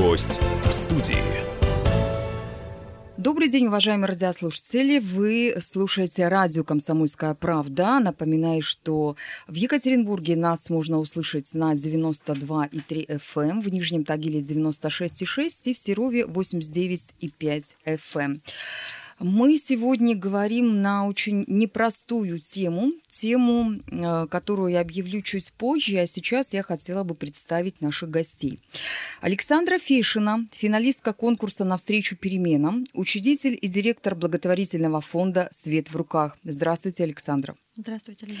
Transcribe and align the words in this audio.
Гость 0.00 0.40
в 0.64 0.72
студии. 0.72 1.22
Добрый 3.18 3.50
день, 3.50 3.66
уважаемые 3.66 4.08
радиослушатели. 4.08 4.98
Вы 4.98 5.56
слушаете 5.60 6.28
радио 6.28 6.64
«Комсомольская 6.64 7.34
правда». 7.34 7.98
Напоминаю, 7.98 8.62
что 8.62 9.16
в 9.46 9.52
Екатеринбурге 9.52 10.36
нас 10.36 10.70
можно 10.70 10.98
услышать 10.98 11.52
на 11.52 11.74
92,3 11.74 13.06
FM, 13.06 13.50
эм, 13.50 13.60
в 13.60 13.68
Нижнем 13.68 14.04
Тагиле 14.04 14.40
96,6 14.40 15.66
и 15.66 15.74
в 15.74 15.78
Серове 15.78 16.24
89,5 16.24 17.76
FM. 17.84 18.40
Мы 19.20 19.58
сегодня 19.58 20.16
говорим 20.16 20.80
на 20.80 21.06
очень 21.06 21.44
непростую 21.46 22.40
тему, 22.40 22.92
тему, 23.10 23.74
э, 23.74 24.26
которую 24.30 24.72
я 24.72 24.80
объявлю 24.80 25.20
чуть 25.20 25.52
позже, 25.52 25.98
а 25.98 26.06
сейчас 26.06 26.54
я 26.54 26.62
хотела 26.62 27.04
бы 27.04 27.14
представить 27.14 27.82
наших 27.82 28.08
гостей. 28.08 28.58
Александра 29.20 29.78
Фешина, 29.78 30.46
финалистка 30.52 31.12
конкурса 31.12 31.64
«Навстречу 31.66 32.16
переменам», 32.16 32.86
учредитель 32.94 33.58
и 33.60 33.68
директор 33.68 34.14
благотворительного 34.14 35.02
фонда 35.02 35.50
«Свет 35.52 35.90
в 35.90 35.96
руках». 35.96 36.38
Здравствуйте, 36.42 37.04
Александра. 37.04 37.56
Здравствуйте, 37.76 38.24
Лена. 38.24 38.40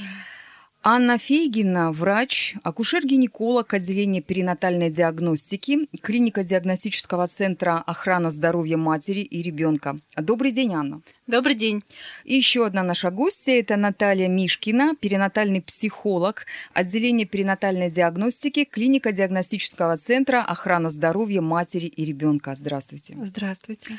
Анна 0.82 1.18
Фейгина, 1.18 1.92
врач, 1.92 2.54
акушер-гинеколог 2.62 3.74
отделения 3.74 4.22
перинатальной 4.22 4.88
диагностики, 4.88 5.86
клиника 6.00 6.42
диагностического 6.42 7.28
центра 7.28 7.84
охрана 7.86 8.30
здоровья 8.30 8.78
матери 8.78 9.20
и 9.20 9.42
ребенка. 9.42 9.98
Добрый 10.16 10.52
день, 10.52 10.72
Анна. 10.72 11.02
Добрый 11.26 11.54
день. 11.54 11.84
И 12.24 12.34
еще 12.34 12.64
одна 12.64 12.82
наша 12.82 13.10
гостья– 13.10 13.52
это 13.60 13.76
Наталья 13.76 14.26
Мишкина, 14.26 14.96
перинатальный 14.98 15.60
психолог, 15.60 16.46
отделение 16.72 17.26
перинатальной 17.26 17.90
диагностики, 17.90 18.64
клиника 18.64 19.12
диагностического 19.12 19.98
центра 19.98 20.40
охрана 20.40 20.88
здоровья 20.88 21.42
матери 21.42 21.88
и 21.88 22.06
ребенка. 22.06 22.54
Здравствуйте. 22.54 23.18
Здравствуйте. 23.22 23.98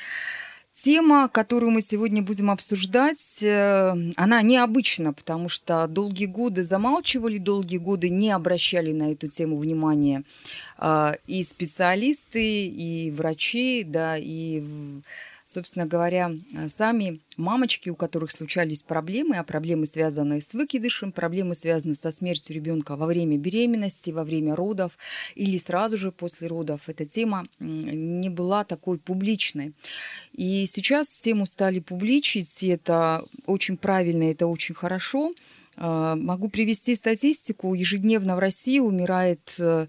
Тема, 0.84 1.30
которую 1.30 1.72
мы 1.72 1.82
сегодня 1.82 2.24
будем 2.24 2.50
обсуждать, 2.50 3.44
э, 3.44 3.94
она 4.16 4.42
необычна, 4.42 5.14
потому 5.14 5.48
что 5.48 5.86
долгие 5.86 6.26
годы 6.26 6.64
замалчивали, 6.64 7.38
долгие 7.38 7.78
годы 7.78 8.10
не 8.10 8.32
обращали 8.32 8.92
на 8.92 9.12
эту 9.12 9.28
тему 9.28 9.58
внимания 9.58 10.24
а, 10.80 11.18
и 11.28 11.44
специалисты, 11.44 12.66
и 12.66 13.12
врачи, 13.12 13.84
да, 13.84 14.18
и 14.18 14.64
собственно 15.52 15.86
говоря, 15.86 16.32
э, 16.54 16.70
сами 16.70 17.20
мамочки, 17.38 17.90
у 17.90 17.96
которых 17.96 18.32
случались 18.32 18.82
проблемы, 18.82 19.38
а 19.38 19.44
проблемы, 19.44 19.86
связанные 19.86 20.42
с 20.42 20.54
выкидышем, 20.54 21.12
проблемы, 21.12 21.56
связанные 21.56 21.96
со 21.96 22.12
смертью 22.12 22.56
ребенка 22.56 22.96
во 22.96 23.06
время 23.06 23.38
беременности, 23.38 24.12
во 24.12 24.24
время 24.24 24.56
родов 24.56 24.98
или 25.36 25.58
сразу 25.58 25.98
же 25.98 26.12
после 26.12 26.48
родов, 26.48 26.82
эта 26.88 27.06
тема 27.06 27.48
не 27.60 28.30
была 28.30 28.64
такой 28.64 28.98
публичной. 28.98 29.74
И 30.34 30.66
сейчас 30.66 31.10
тему 31.10 31.46
стали 31.46 31.80
публичить, 31.80 32.64
и 32.64 32.68
это 32.68 33.24
очень 33.46 33.78
правильно, 33.78 34.32
это 34.32 34.48
очень 34.48 34.76
хорошо. 34.76 35.34
Э, 35.78 36.16
могу 36.16 36.50
привести 36.50 36.96
статистику. 36.96 37.74
Ежедневно 37.74 38.36
в 38.36 38.40
России 38.40 38.80
умирает 38.80 39.56
э, 39.60 39.88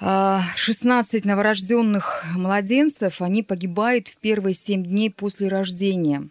16 0.00 1.24
а, 1.24 1.28
новорожденных 1.28 2.24
младенцев, 2.36 3.20
они 3.20 3.42
погибают 3.42 4.08
в 4.08 4.16
первые 4.18 4.54
7 4.54 4.84
дней 4.84 5.10
после 5.10 5.48
рождения. 5.48 6.28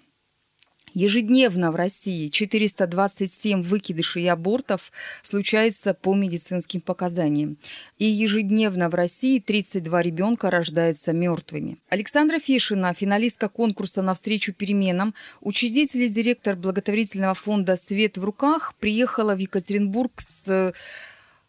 Ежедневно 0.94 1.72
в 1.72 1.76
России 1.76 2.30
427 2.30 3.62
выкидышей 3.62 4.24
и 4.24 4.28
абортов 4.28 4.92
случается 5.22 5.94
по 5.94 6.16
медицинским 6.16 6.82
показаниям. 6.82 7.58
И 8.00 8.06
ежедневно 8.06 8.90
в 8.90 8.96
России 8.96 9.40
32 9.40 10.02
ребенка 10.02 10.50
рождаются 10.50 11.14
мертвыми. 11.14 11.78
Александра 11.90 12.40
Фишина, 12.40 12.94
финалистка 12.96 13.48
конкурса 13.48 14.02
«Навстречу 14.02 14.54
переменам», 14.54 15.14
учредитель 15.42 16.04
и 16.04 16.10
директор 16.10 16.56
благотворительного 16.56 17.36
фонда 17.36 17.76
«Свет 17.76 18.18
в 18.18 18.24
руках», 18.24 18.74
приехала 18.80 19.36
в 19.36 19.40
Екатеринбург 19.40 20.14
с 20.20 20.74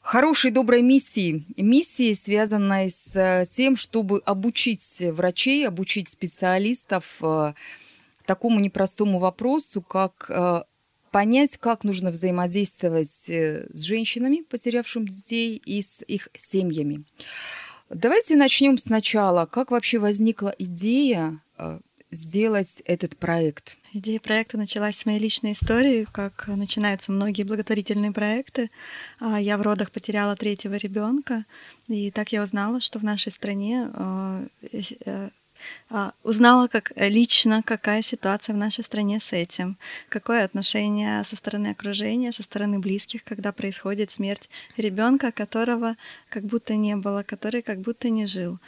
хорошей, 0.08 0.50
доброй 0.50 0.80
миссии. 0.80 1.44
Миссии, 1.58 2.14
связанной 2.14 2.88
с 2.88 3.44
тем, 3.54 3.76
чтобы 3.76 4.22
обучить 4.24 5.00
врачей, 5.00 5.68
обучить 5.68 6.08
специалистов 6.08 7.18
э, 7.20 7.52
такому 8.24 8.58
непростому 8.58 9.18
вопросу, 9.18 9.82
как 9.82 10.24
э, 10.30 10.62
понять, 11.10 11.58
как 11.58 11.84
нужно 11.84 12.10
взаимодействовать 12.10 13.28
э, 13.28 13.66
с 13.70 13.82
женщинами, 13.82 14.40
потерявшими 14.48 15.04
детей, 15.04 15.60
и 15.62 15.82
с 15.82 16.02
их 16.08 16.30
семьями. 16.34 17.04
Давайте 17.90 18.34
начнем 18.34 18.78
сначала. 18.78 19.44
Как 19.44 19.70
вообще 19.70 19.98
возникла 19.98 20.54
идея 20.58 21.42
сделать 22.10 22.82
этот 22.84 23.16
проект? 23.16 23.76
Идея 23.92 24.20
проекта 24.20 24.56
началась 24.56 24.96
с 24.96 25.06
моей 25.06 25.18
личной 25.18 25.52
истории, 25.52 26.06
как 26.12 26.46
начинаются 26.48 27.12
многие 27.12 27.42
благотворительные 27.42 28.12
проекты. 28.12 28.70
А, 29.20 29.40
я 29.40 29.58
в 29.58 29.62
родах 29.62 29.90
потеряла 29.90 30.36
третьего 30.36 30.74
ребенка, 30.74 31.44
и 31.88 32.10
так 32.10 32.32
я 32.32 32.42
узнала, 32.42 32.80
что 32.80 32.98
в 32.98 33.04
нашей 33.04 33.32
стране 33.32 33.90
а, 33.94 34.44
э, 34.72 35.30
а, 35.90 36.12
узнала 36.22 36.68
как 36.68 36.92
лично, 36.96 37.62
какая 37.62 38.02
ситуация 38.02 38.54
в 38.54 38.58
нашей 38.58 38.84
стране 38.84 39.20
с 39.20 39.32
этим, 39.32 39.76
какое 40.08 40.44
отношение 40.44 41.24
со 41.24 41.36
стороны 41.36 41.68
окружения, 41.68 42.32
со 42.32 42.42
стороны 42.42 42.78
близких, 42.78 43.24
когда 43.24 43.52
происходит 43.52 44.10
смерть 44.10 44.48
ребенка, 44.76 45.32
которого 45.32 45.96
как 46.28 46.44
будто 46.44 46.76
не 46.76 46.96
было, 46.96 47.22
который 47.22 47.62
как 47.62 47.80
будто 47.80 48.10
не 48.10 48.26
жил. 48.26 48.58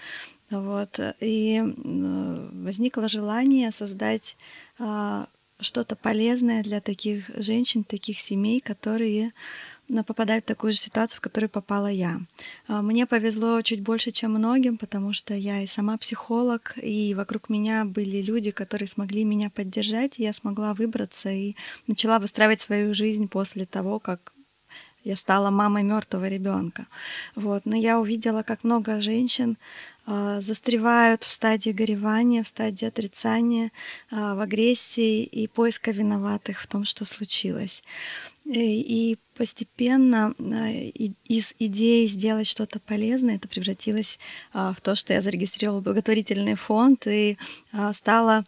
Вот. 0.50 0.99
И 1.21 1.62
возникло 1.65 3.09
желание 3.09 3.71
создать 3.71 4.37
а, 4.78 5.28
что-то 5.61 5.97
полезное 5.97 6.62
для 6.62 6.81
таких 6.81 7.31
женщин, 7.37 7.84
таких 7.84 8.19
семей, 8.19 8.61
которые 8.61 9.33
попадают 10.06 10.44
в 10.44 10.49
такую 10.49 10.72
же 10.72 10.78
ситуацию, 10.78 11.19
в 11.19 11.21
которую 11.21 11.50
попала 11.50 11.88
я. 11.88 12.21
А, 12.69 12.83
мне 12.83 13.06
повезло 13.06 13.61
чуть 13.62 13.81
больше, 13.81 14.11
чем 14.12 14.33
многим, 14.33 14.77
потому 14.77 15.12
что 15.12 15.34
я 15.34 15.62
и 15.62 15.66
сама 15.66 15.99
психолог, 15.99 16.75
и 16.81 17.15
вокруг 17.15 17.49
меня 17.49 17.84
были 17.84 18.22
люди, 18.22 18.50
которые 18.50 18.88
смогли 18.88 19.25
меня 19.25 19.50
поддержать, 19.50 20.19
и 20.19 20.22
я 20.22 20.32
смогла 20.32 20.75
выбраться 20.75 21.31
и 21.31 21.56
начала 21.87 22.19
выстраивать 22.19 22.61
свою 22.61 22.94
жизнь 22.94 23.28
после 23.28 23.67
того, 23.67 23.99
как 23.99 24.32
я 25.05 25.16
стала 25.16 25.50
мамой 25.50 25.83
мертвого 25.83 26.28
ребенка. 26.28 26.87
Вот. 27.34 27.66
Но 27.66 27.77
я 27.77 27.99
увидела, 28.00 28.43
как 28.43 28.65
много 28.65 29.00
женщин 29.00 29.56
а, 30.06 30.41
застревают 30.41 31.22
в 31.22 31.28
стадии 31.28 31.71
горевания, 31.71 32.43
в 32.43 32.49
стадии 32.49 32.87
отрицания, 32.87 33.71
а, 34.11 34.34
в 34.34 34.41
агрессии 34.41 35.22
и 35.22 35.47
поиска 35.47 35.91
виноватых 35.93 36.61
в 36.61 36.66
том, 36.66 36.84
что 36.84 37.05
случилось. 37.05 37.83
И 38.47 39.19
постепенно 39.37 40.34
а, 40.38 40.71
из 40.71 41.55
идеи 41.59 42.06
сделать 42.09 42.49
что-то 42.49 42.81
полезное 42.81 43.37
это 43.37 43.47
превратилось 43.47 44.19
в 44.53 44.77
то, 44.82 44.97
что 44.97 45.12
я 45.12 45.22
зарегистрировала 45.22 45.81
благотворительный 45.81 46.56
фонд 46.56 47.06
и 47.06 47.38
стала 47.94 48.44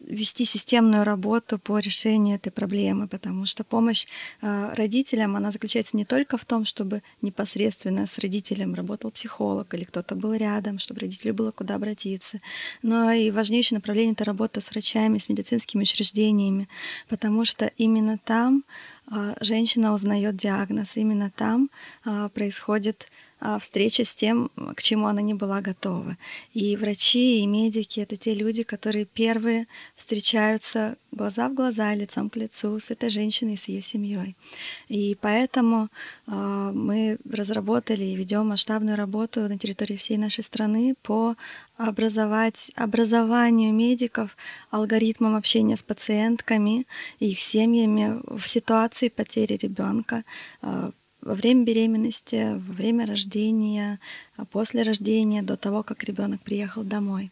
вести 0.00 0.44
системную 0.44 1.04
работу 1.04 1.58
по 1.58 1.78
решению 1.78 2.36
этой 2.36 2.50
проблемы, 2.50 3.08
потому 3.08 3.46
что 3.46 3.64
помощь 3.64 4.06
родителям, 4.40 5.36
она 5.36 5.50
заключается 5.50 5.96
не 5.96 6.04
только 6.04 6.36
в 6.36 6.44
том, 6.44 6.64
чтобы 6.64 7.02
непосредственно 7.22 8.06
с 8.06 8.18
родителем 8.18 8.74
работал 8.74 9.10
психолог 9.10 9.72
или 9.74 9.84
кто-то 9.84 10.14
был 10.14 10.34
рядом, 10.34 10.78
чтобы 10.78 11.00
родителю 11.00 11.34
было 11.34 11.50
куда 11.50 11.76
обратиться, 11.76 12.40
но 12.82 13.10
и 13.12 13.30
важнейшее 13.30 13.78
направление— 13.78 14.12
это 14.14 14.24
работа 14.24 14.60
с 14.60 14.70
врачами, 14.70 15.18
с 15.18 15.28
медицинскими 15.28 15.82
учреждениями, 15.82 16.68
потому 17.08 17.44
что 17.44 17.70
именно 17.76 18.18
там 18.18 18.64
а, 19.06 19.34
женщина 19.40 19.92
узнает 19.92 20.36
диагноз. 20.36 20.96
Именно 20.96 21.30
там 21.30 21.70
а, 22.04 22.28
происходит 22.30 23.08
а, 23.33 23.33
встреча 23.60 24.04
с 24.04 24.14
тем, 24.14 24.50
к 24.74 24.82
чему 24.82 25.06
она 25.06 25.22
не 25.22 25.34
была 25.34 25.60
готова. 25.60 26.16
И 26.52 26.76
врачи, 26.76 27.40
и 27.40 27.46
медики— 27.46 28.00
это 28.00 28.16
те 28.16 28.34
люди, 28.34 28.62
которые 28.62 29.04
первые 29.04 29.66
встречаются 29.96 30.96
глаза 31.12 31.48
в 31.48 31.54
глаза, 31.54 31.94
лицом 31.94 32.30
к 32.30 32.36
лицу 32.36 32.78
с 32.80 32.90
этой 32.90 33.10
женщиной, 33.10 33.56
с 33.56 33.68
ее 33.68 33.82
семьей. 33.82 34.36
И 34.88 35.16
поэтому 35.20 35.88
э, 36.26 36.70
мы 36.74 37.18
разработали 37.30 38.04
и 38.04 38.16
ведем 38.16 38.48
масштабную 38.48 38.96
работу 38.96 39.40
на 39.40 39.58
территории 39.58 39.96
всей 39.96 40.16
нашей 40.16 40.44
страны 40.44 40.94
по 41.02 41.36
образовать, 41.76 42.70
образованию 42.76 43.72
медиков 43.72 44.36
алгоритмам 44.70 45.36
общения 45.36 45.76
с 45.76 45.82
пациентками 45.82 46.86
и 47.20 47.30
их 47.30 47.40
семьями 47.40 48.20
в 48.26 48.46
ситуации 48.48 49.08
потери 49.08 49.54
ребенка, 49.54 50.24
э, 50.62 50.90
во 51.24 51.34
время 51.34 51.64
беременности, 51.64 52.54
во 52.54 52.74
время 52.74 53.06
рождения, 53.06 53.98
после 54.50 54.82
рождения, 54.82 55.42
до 55.42 55.56
того, 55.56 55.82
как 55.82 56.04
ребенок 56.04 56.40
приехал 56.42 56.84
домой. 56.84 57.30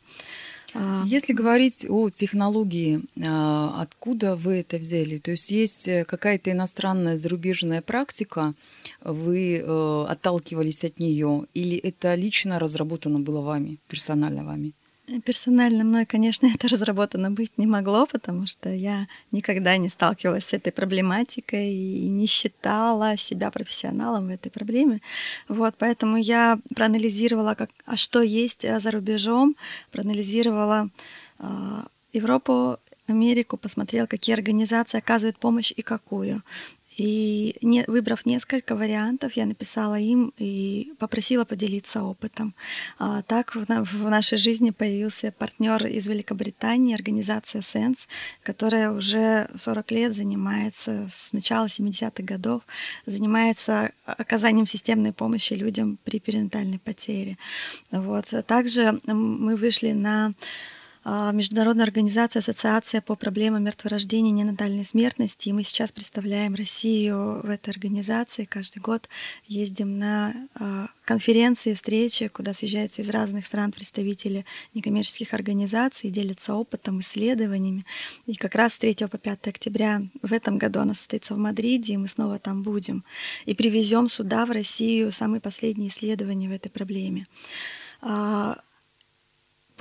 А, 0.74 1.04
Если 1.06 1.34
говорить 1.34 1.86
о 1.88 2.08
технологии, 2.10 3.02
а, 3.22 3.82
откуда 3.82 4.36
вы 4.36 4.60
это 4.60 4.78
взяли? 4.78 5.18
То 5.18 5.32
есть 5.32 5.50
есть 5.50 5.86
э, 5.86 6.04
какая-то 6.04 6.50
иностранная 6.50 7.18
зарубежная 7.18 7.82
практика, 7.82 8.54
вы 9.02 9.58
э, 9.58 10.04
отталкивались 10.08 10.84
от 10.84 10.98
нее, 10.98 11.44
или 11.52 11.76
это 11.76 12.14
лично 12.14 12.58
разработано 12.58 13.20
было 13.20 13.42
вами, 13.42 13.78
персонально 13.88 14.44
вами? 14.44 14.72
Персонально 15.20 15.84
мной, 15.84 16.06
конечно, 16.06 16.46
это 16.54 16.68
разработано 16.68 17.30
быть 17.30 17.58
не 17.58 17.66
могло, 17.66 18.06
потому 18.06 18.46
что 18.46 18.68
я 18.70 19.06
никогда 19.30 19.76
не 19.76 19.88
сталкивалась 19.88 20.44
с 20.44 20.52
этой 20.52 20.72
проблематикой 20.72 21.72
и 21.72 22.08
не 22.08 22.26
считала 22.26 23.16
себя 23.16 23.50
профессионалом 23.50 24.26
в 24.26 24.30
этой 24.30 24.50
проблеме. 24.50 25.00
Вот, 25.48 25.74
поэтому 25.78 26.16
я 26.16 26.58
проанализировала, 26.74 27.54
как, 27.54 27.70
а 27.86 27.96
что 27.96 28.22
есть 28.22 28.64
э, 28.64 28.80
за 28.80 28.90
рубежом, 28.90 29.56
проанализировала 29.90 30.88
э, 31.38 31.82
Европу, 32.12 32.78
Америку, 33.08 33.56
посмотрела, 33.56 34.06
какие 34.06 34.34
организации 34.34 34.98
оказывают 34.98 35.38
помощь 35.38 35.72
и 35.76 35.82
какую. 35.82 36.42
И 36.96 37.56
не, 37.62 37.84
выбрав 37.86 38.26
несколько 38.26 38.76
вариантов, 38.76 39.32
я 39.34 39.46
написала 39.46 39.98
им 39.98 40.32
и 40.38 40.92
попросила 40.98 41.44
поделиться 41.44 42.02
опытом. 42.02 42.54
А, 42.98 43.22
так 43.22 43.54
в, 43.54 43.64
в 43.66 44.10
нашей 44.10 44.38
жизни 44.38 44.70
появился 44.70 45.32
партнер 45.32 45.86
из 45.86 46.06
Великобритании, 46.06 46.94
организация 46.94 47.62
Sense, 47.62 48.06
которая 48.42 48.92
уже 48.92 49.48
40 49.56 49.90
лет 49.92 50.14
занимается, 50.14 51.08
с 51.14 51.32
начала 51.32 51.66
70-х 51.66 52.22
годов, 52.22 52.62
занимается 53.06 53.92
оказанием 54.04 54.66
системной 54.66 55.12
помощи 55.12 55.54
людям 55.54 55.98
при 56.04 56.20
перинатальной 56.20 56.78
потере. 56.78 57.38
Вот. 57.90 58.32
Также 58.46 59.00
мы 59.06 59.56
вышли 59.56 59.92
на 59.92 60.32
международная 61.04 61.84
организация 61.84 62.40
Ассоциация 62.40 63.00
по 63.00 63.16
проблемам 63.16 63.64
мертворождения 63.64 64.30
и 64.30 64.34
ненатальной 64.34 64.84
смертности. 64.84 65.48
И 65.48 65.52
мы 65.52 65.64
сейчас 65.64 65.90
представляем 65.90 66.54
Россию 66.54 67.40
в 67.42 67.48
этой 67.48 67.70
организации. 67.70 68.44
Каждый 68.44 68.78
год 68.78 69.08
ездим 69.46 69.98
на 69.98 70.32
а, 70.54 70.86
конференции, 71.04 71.74
встречи, 71.74 72.28
куда 72.28 72.54
съезжаются 72.54 73.02
из 73.02 73.10
разных 73.10 73.46
стран 73.46 73.72
представители 73.72 74.44
некоммерческих 74.74 75.34
организаций, 75.34 76.10
делятся 76.10 76.54
опытом, 76.54 77.00
исследованиями. 77.00 77.84
И 78.26 78.36
как 78.36 78.54
раз 78.54 78.74
с 78.74 78.78
3 78.78 79.08
по 79.10 79.18
5 79.18 79.48
октября 79.48 80.02
в 80.22 80.32
этом 80.32 80.56
году 80.56 80.80
она 80.80 80.94
состоится 80.94 81.34
в 81.34 81.38
Мадриде, 81.38 81.94
и 81.94 81.96
мы 81.96 82.06
снова 82.06 82.38
там 82.38 82.62
будем. 82.62 83.04
И 83.44 83.54
привезем 83.54 84.06
сюда, 84.06 84.46
в 84.46 84.52
Россию, 84.52 85.10
самые 85.10 85.40
последние 85.40 85.88
исследования 85.88 86.48
в 86.48 86.52
этой 86.52 86.70
проблеме. 86.70 87.26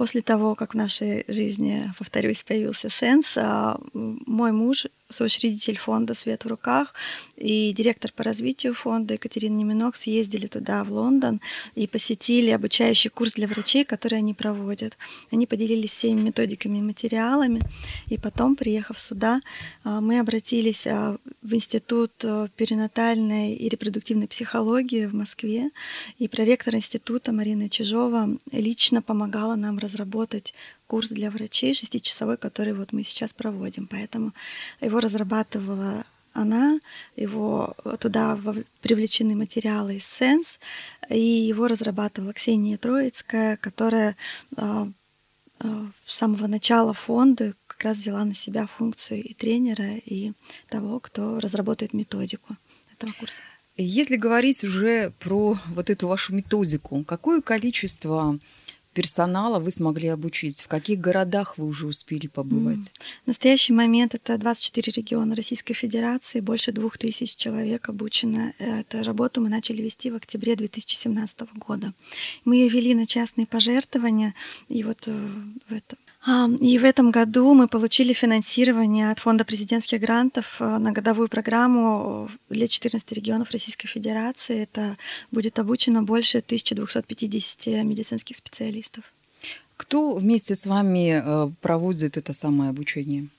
После 0.02 0.24
того, 0.24 0.56
как 0.56 0.74
в 0.74 0.78
нашей 0.78 1.26
жизни, 1.28 1.94
повторюсь, 1.96 2.42
появился 2.42 2.90
сенс, 2.90 3.34
а, 3.38 3.80
мой 3.94 4.52
муж 4.52 4.88
соучредитель 5.12 5.78
фонда 5.78 6.14
«Свет 6.14 6.46
в 6.46 6.48
руках» 6.48 6.94
и 7.38 7.74
директор 7.74 8.12
по 8.14 8.24
развитию 8.24 8.74
фонда 8.74 9.16
Екатерина 9.16 9.56
Неминок 9.56 9.96
съездили 9.96 10.48
туда, 10.48 10.84
в 10.84 10.92
Лондон, 10.92 11.42
и 11.76 11.88
посетили 11.88 12.50
обучающий 12.52 13.10
курс 13.10 13.34
для 13.34 13.48
врачей, 13.48 13.84
который 13.84 14.20
они 14.20 14.34
проводят. 14.34 14.98
Они 15.32 15.46
поделились 15.48 15.92
всеми 15.92 16.22
методиками 16.22 16.78
и 16.78 16.82
материалами, 16.82 17.62
и 18.08 18.18
потом, 18.18 18.56
приехав 18.56 19.00
сюда, 19.00 19.42
а, 19.84 20.02
мы 20.02 20.20
обратились 20.20 20.88
а, 20.88 21.18
в 21.42 21.54
Институт 21.54 22.12
э, 22.24 22.48
перинатальной 22.56 23.54
и 23.54 23.70
репродуктивной 23.70 24.28
психологии 24.28 25.06
в 25.06 25.14
Москве, 25.14 25.72
и 26.18 26.28
проректор 26.28 26.76
института 26.76 27.32
Марина 27.32 27.70
Чижова 27.70 28.30
лично 28.52 29.02
помогала 29.02 29.56
нам 29.56 29.80
разработать 29.80 30.54
курс 30.92 31.12
для 31.12 31.32
врачей 31.32 31.74
шестичасовой, 31.74 32.36
который 32.36 32.74
вот 32.74 32.92
мы 32.92 33.06
сейчас 33.06 33.32
проводим. 33.32 33.88
Поэтому 33.88 34.34
его 34.82 35.00
разрабатывала 35.00 36.04
она, 36.34 36.82
его 37.16 37.74
туда 38.02 38.38
привлечены 38.82 39.34
материалы 39.36 39.96
из 39.96 40.04
Sense, 40.04 40.60
и 41.10 41.18
его 41.18 41.68
разрабатывала 41.68 42.34
Ксения 42.34 42.78
Троицкая, 42.78 43.56
которая 43.56 44.18
а, 44.58 44.90
а, 45.60 45.88
с 46.06 46.18
самого 46.18 46.48
начала 46.48 46.94
фонда 46.94 47.54
как 47.68 47.84
раз 47.84 47.98
взяла 47.98 48.26
на 48.26 48.34
себя 48.34 48.68
функцию 48.68 49.24
и 49.24 49.34
тренера, 49.34 49.96
и 50.06 50.34
того, 50.68 51.00
кто 51.00 51.40
разработает 51.40 51.94
методику 51.94 52.58
этого 52.94 53.14
курса. 53.14 53.42
Если 53.78 54.18
говорить 54.18 54.66
уже 54.66 55.14
про 55.20 55.58
вот 55.68 55.90
эту 55.90 56.10
вашу 56.10 56.34
методику, 56.34 57.06
какое 57.06 57.40
количество 57.40 58.38
персонала 58.94 59.60
вы 59.60 59.72
смогли 59.72 60.10
обучить? 60.10 60.62
В 60.62 60.68
каких 60.68 61.00
городах 61.00 61.58
вы 61.58 61.66
уже 61.66 61.88
успели 61.88 62.28
побывать? 62.28 62.92
В 63.24 63.28
настоящий 63.28 63.74
момент 63.74 64.16
это 64.16 64.38
24 64.38 64.92
региона 65.02 65.36
Российской 65.36 65.74
Федерации, 65.74 66.40
больше 66.40 66.72
двух 66.72 66.98
тысяч 66.98 67.36
человек 67.36 67.90
обучено. 67.90 68.54
Эту 68.60 69.04
работу 69.04 69.42
мы 69.42 69.50
начали 69.50 69.82
вести 69.82 70.12
в 70.12 70.16
октябре 70.16 70.56
2017 70.56 71.40
года. 71.56 71.94
Мы 72.46 72.58
ее 72.58 72.70
вели 72.70 72.94
на 72.94 73.08
частные 73.08 73.48
пожертвования, 73.48 74.34
и 74.68 74.84
вот 74.84 75.08
э, 75.08 75.30
в 75.70 75.74
этом 75.74 75.98
и 76.28 76.78
в 76.78 76.84
этом 76.84 77.10
году 77.10 77.54
мы 77.56 77.68
получили 77.68 78.14
финансирование 78.14 79.10
от 79.10 79.20
Фонда 79.20 79.44
президентских 79.44 80.00
грантов 80.00 80.58
э, 80.60 80.78
на 80.78 80.92
годовую 80.92 81.30
программу 81.30 82.30
для 82.50 82.68
14 82.68 83.12
регионов 83.14 83.50
Российской 83.50 83.88
Федерации. 83.88 84.62
Это 84.62 84.98
будет 85.32 85.58
обучено 85.58 86.04
больше 86.04 86.38
1250 86.38 87.84
медицинских 87.84 88.38
специалистов. 88.38 89.04
Кто 89.78 90.14
вместе 90.14 90.54
с 90.54 90.68
вами 90.68 91.24
э, 91.24 91.52
проводит 91.60 92.18
это 92.18 92.34
самое 92.34 92.70
обучение? 92.70 93.30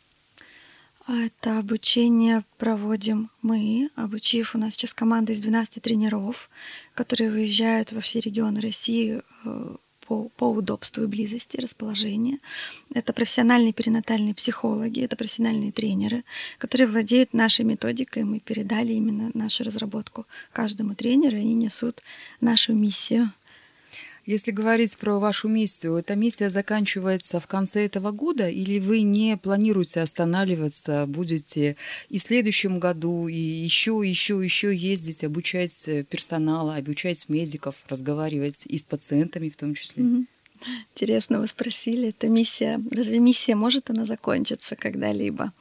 Это 1.06 1.58
обучение 1.58 2.42
проводим 2.58 3.30
мы, 3.42 3.90
обучив 3.94 4.56
у 4.56 4.58
нас 4.58 4.74
сейчас 4.74 4.92
команда 4.92 5.32
из 5.32 5.40
12 5.40 5.82
тренеров, 5.82 6.48
которые 6.94 7.30
выезжают 7.30 7.92
во 7.92 8.00
все 8.00 8.18
регионы 8.18 8.60
России 8.60 9.22
э, 9.44 9.76
по, 10.06 10.28
по 10.36 10.50
удобству 10.50 11.04
и 11.04 11.06
близости 11.06 11.56
расположения. 11.58 12.38
Это 12.94 13.12
профессиональные 13.12 13.72
перинатальные 13.72 14.34
психологи, 14.34 15.00
это 15.00 15.16
профессиональные 15.16 15.72
тренеры, 15.72 16.24
которые 16.58 16.88
владеют 16.88 17.32
нашей 17.32 17.64
методикой. 17.64 18.24
Мы 18.24 18.40
передали 18.40 18.92
именно 18.92 19.30
нашу 19.34 19.64
разработку 19.64 20.26
каждому 20.52 20.94
тренеру, 20.94 21.36
и 21.36 21.40
они 21.40 21.54
несут 21.54 22.02
нашу 22.40 22.74
миссию. 22.74 23.32
Если 24.24 24.52
говорить 24.52 24.96
про 24.96 25.18
вашу 25.18 25.48
миссию, 25.48 25.96
эта 25.96 26.14
миссия 26.14 26.48
заканчивается 26.48 27.40
в 27.40 27.46
конце 27.46 27.86
этого 27.86 28.12
года 28.12 28.48
или 28.48 28.78
вы 28.78 29.02
не 29.02 29.36
планируете 29.36 30.00
останавливаться, 30.00 31.06
будете 31.08 31.76
и 32.08 32.18
в 32.18 32.22
следующем 32.22 32.78
году, 32.78 33.26
и 33.26 33.34
еще, 33.34 34.00
еще, 34.04 34.40
еще 34.42 34.74
ездить, 34.74 35.24
обучать 35.24 35.88
персонал, 36.08 36.70
обучать 36.70 37.28
медиков, 37.28 37.74
разговаривать 37.88 38.64
и 38.66 38.78
с 38.78 38.84
пациентами 38.84 39.48
в 39.48 39.56
том 39.56 39.74
числе? 39.74 40.04
Mm-hmm. 40.04 40.26
Интересно, 40.94 41.40
вы 41.40 41.46
спросили, 41.46 42.08
эта 42.08 42.28
миссия, 42.28 42.80
разве 42.90 43.18
миссия 43.18 43.54
может 43.54 43.90
она 43.90 44.04
закончиться 44.04 44.76
когда-либо? 44.76 45.52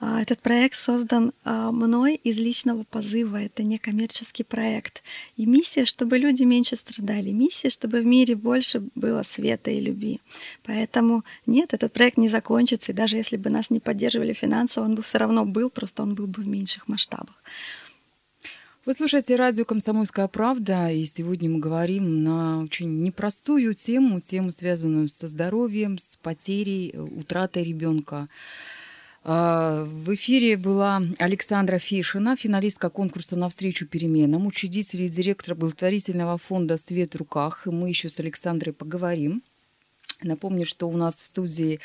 А, 0.00 0.22
этот 0.22 0.40
проект 0.40 0.78
создан 0.78 1.32
а, 1.44 1.70
мной 1.70 2.14
из 2.14 2.36
личного 2.36 2.84
позыва, 2.84 3.36
это 3.36 3.62
не 3.62 3.78
коммерческий 3.78 4.44
проект. 4.44 5.02
И 5.36 5.46
миссия, 5.46 5.84
чтобы 5.84 6.18
люди 6.18 6.42
меньше 6.44 6.76
страдали, 6.76 7.30
миссия, 7.30 7.70
чтобы 7.70 8.00
в 8.00 8.06
мире 8.06 8.34
больше 8.34 8.82
было 8.94 9.22
света 9.22 9.70
и 9.70 9.80
любви. 9.80 10.20
Поэтому 10.64 11.24
нет, 11.46 11.74
этот 11.74 11.92
проект 11.92 12.16
не 12.16 12.28
закончится, 12.28 12.92
и 12.92 12.94
даже 12.94 13.16
если 13.16 13.36
бы 13.36 13.50
нас 13.50 13.70
не 13.70 13.80
поддерживали 13.80 14.32
финансово, 14.32 14.84
он 14.84 14.94
бы 14.94 15.02
все 15.02 15.18
равно 15.18 15.44
был, 15.44 15.70
просто 15.70 16.02
он 16.02 16.14
был 16.14 16.26
бы 16.26 16.42
в 16.42 16.48
меньших 16.48 16.88
масштабах. 16.88 17.34
Вы 18.90 18.94
слушаете 18.94 19.36
радио 19.36 19.64
«Комсомольская 19.64 20.26
правда», 20.26 20.90
и 20.90 21.04
сегодня 21.04 21.48
мы 21.48 21.60
говорим 21.60 22.24
на 22.24 22.64
очень 22.64 23.04
непростую 23.04 23.72
тему, 23.74 24.20
тему, 24.20 24.50
связанную 24.50 25.08
со 25.08 25.28
здоровьем, 25.28 25.96
с 25.96 26.16
потерей, 26.16 26.90
э, 26.92 27.00
утратой 27.00 27.62
ребенка. 27.62 28.28
А, 29.22 29.84
в 29.84 30.12
эфире 30.14 30.56
была 30.56 31.00
Александра 31.20 31.78
Фишина, 31.78 32.34
финалистка 32.34 32.90
конкурса 32.90 33.36
«Навстречу 33.36 33.86
переменам», 33.86 34.44
учредитель 34.44 35.02
и 35.02 35.08
директор 35.08 35.54
благотворительного 35.54 36.36
фонда 36.36 36.76
«Свет 36.76 37.14
в 37.14 37.18
руках». 37.18 37.68
И 37.68 37.70
мы 37.70 37.90
еще 37.90 38.08
с 38.08 38.18
Александрой 38.18 38.72
поговорим. 38.74 39.44
Напомню, 40.22 40.66
что 40.66 40.88
у 40.88 40.96
нас 40.96 41.16
в 41.16 41.24
студии 41.24 41.80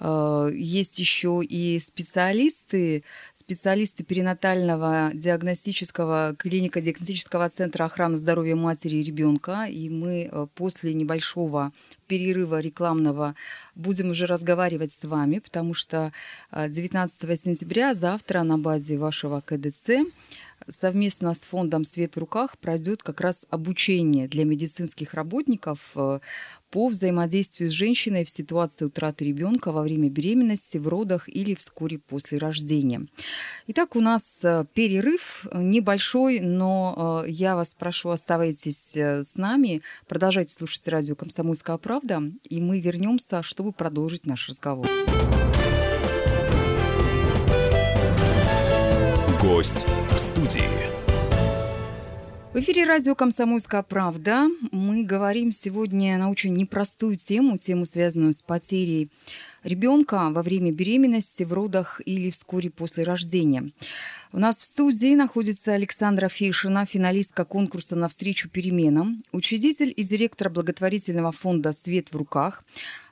э, 0.00 0.50
есть 0.54 0.98
еще 0.98 1.42
и 1.42 1.78
специалисты, 1.78 3.04
специалисты 3.34 4.04
перинатального 4.04 5.10
диагностического 5.14 6.34
клиника 6.38 6.80
диагностического 6.80 7.48
центра 7.48 7.84
охраны 7.84 8.16
здоровья 8.16 8.56
матери 8.56 8.96
и 8.96 9.02
ребенка. 9.02 9.66
И 9.66 9.88
мы 9.90 10.28
э, 10.30 10.46
после 10.54 10.94
небольшого 10.94 11.72
перерыва 12.06 12.60
рекламного 12.60 13.34
будем 13.74 14.10
уже 14.10 14.26
разговаривать 14.26 14.92
с 14.92 15.04
вами, 15.04 15.38
потому 15.38 15.74
что 15.74 16.12
19 16.52 17.24
э, 17.24 17.36
сентября 17.36 17.94
завтра 17.94 18.42
на 18.42 18.58
базе 18.58 18.98
вашего 18.98 19.40
КДЦ 19.40 19.90
совместно 20.68 21.34
с 21.34 21.42
фондом 21.42 21.84
«Свет 21.84 22.16
в 22.16 22.18
руках» 22.18 22.58
пройдет 22.58 23.02
как 23.02 23.20
раз 23.20 23.46
обучение 23.50 24.28
для 24.28 24.44
медицинских 24.44 25.14
работников 25.14 25.78
э, 25.94 26.20
по 26.74 26.88
взаимодействию 26.88 27.70
с 27.70 27.72
женщиной 27.72 28.24
в 28.24 28.30
ситуации 28.30 28.84
утраты 28.84 29.24
ребенка 29.24 29.70
во 29.70 29.82
время 29.82 30.10
беременности, 30.10 30.76
в 30.76 30.88
родах 30.88 31.28
или 31.28 31.54
вскоре 31.54 32.00
после 32.00 32.38
рождения. 32.38 33.06
Итак, 33.68 33.94
у 33.94 34.00
нас 34.00 34.24
э, 34.42 34.64
перерыв 34.74 35.46
небольшой, 35.54 36.40
но 36.40 37.22
э, 37.24 37.30
я 37.30 37.54
вас 37.54 37.76
прошу, 37.78 38.08
оставайтесь 38.08 38.96
с 38.96 39.36
нами, 39.36 39.82
продолжайте 40.08 40.52
слушать 40.52 40.88
радио 40.88 41.14
«Комсомольская 41.14 41.76
правда», 41.76 42.24
и 42.42 42.60
мы 42.60 42.80
вернемся, 42.80 43.44
чтобы 43.44 43.70
продолжить 43.70 44.26
наш 44.26 44.48
разговор. 44.48 44.88
Гость 49.40 49.86
в 50.10 50.18
студии. 50.18 51.03
В 52.54 52.58
эфире 52.60 52.84
радио 52.84 53.16
«Комсомольская 53.16 53.82
правда». 53.82 54.46
Мы 54.70 55.02
говорим 55.02 55.50
сегодня 55.50 56.16
на 56.18 56.30
очень 56.30 56.54
непростую 56.54 57.16
тему, 57.16 57.58
тему, 57.58 57.84
связанную 57.84 58.32
с 58.32 58.42
потерей 58.42 59.10
ребенка 59.64 60.30
во 60.30 60.40
время 60.44 60.70
беременности, 60.70 61.42
в 61.42 61.52
родах 61.52 62.00
или 62.06 62.30
вскоре 62.30 62.70
после 62.70 63.02
рождения. 63.02 63.72
У 64.30 64.38
нас 64.38 64.58
в 64.58 64.64
студии 64.64 65.16
находится 65.16 65.72
Александра 65.72 66.28
Фишина, 66.28 66.86
финалистка 66.86 67.44
конкурса 67.44 67.96
«Навстречу 67.96 68.48
переменам», 68.48 69.24
учредитель 69.32 69.92
и 69.94 70.04
директор 70.04 70.48
благотворительного 70.48 71.32
фонда 71.32 71.72
«Свет 71.72 72.12
в 72.12 72.16
руках», 72.16 72.64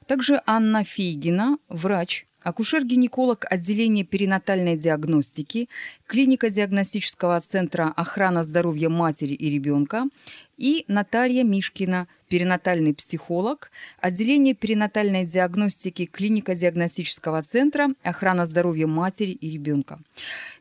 также 0.07 0.41
Анна 0.47 0.85
Фейгина, 0.85 1.59
врач, 1.69 2.27
акушер-гинеколог 2.45 3.47
отделения 3.49 4.05
перинатальной 4.05 4.77
диагностики, 4.77 5.69
клиника 6.07 6.51
диагностического 6.51 7.41
центра 7.41 7.93
охрана 7.97 8.43
здоровья 8.43 8.89
матери 8.89 9.35
и 9.35 9.51
ребенка 9.51 10.09
и 10.57 10.85
Наталья 10.87 11.43
Мишкина, 11.43 12.07
перинатальный 12.29 12.95
психолог, 12.95 13.71
отделение 14.01 14.55
перинатальной 14.55 15.27
диагностики, 15.27 16.07
клиника 16.07 16.55
диагностического 16.55 17.43
центра 17.43 17.89
охрана 18.03 18.47
здоровья 18.47 18.87
матери 18.87 19.33
и 19.33 19.51
ребенка. 19.51 19.99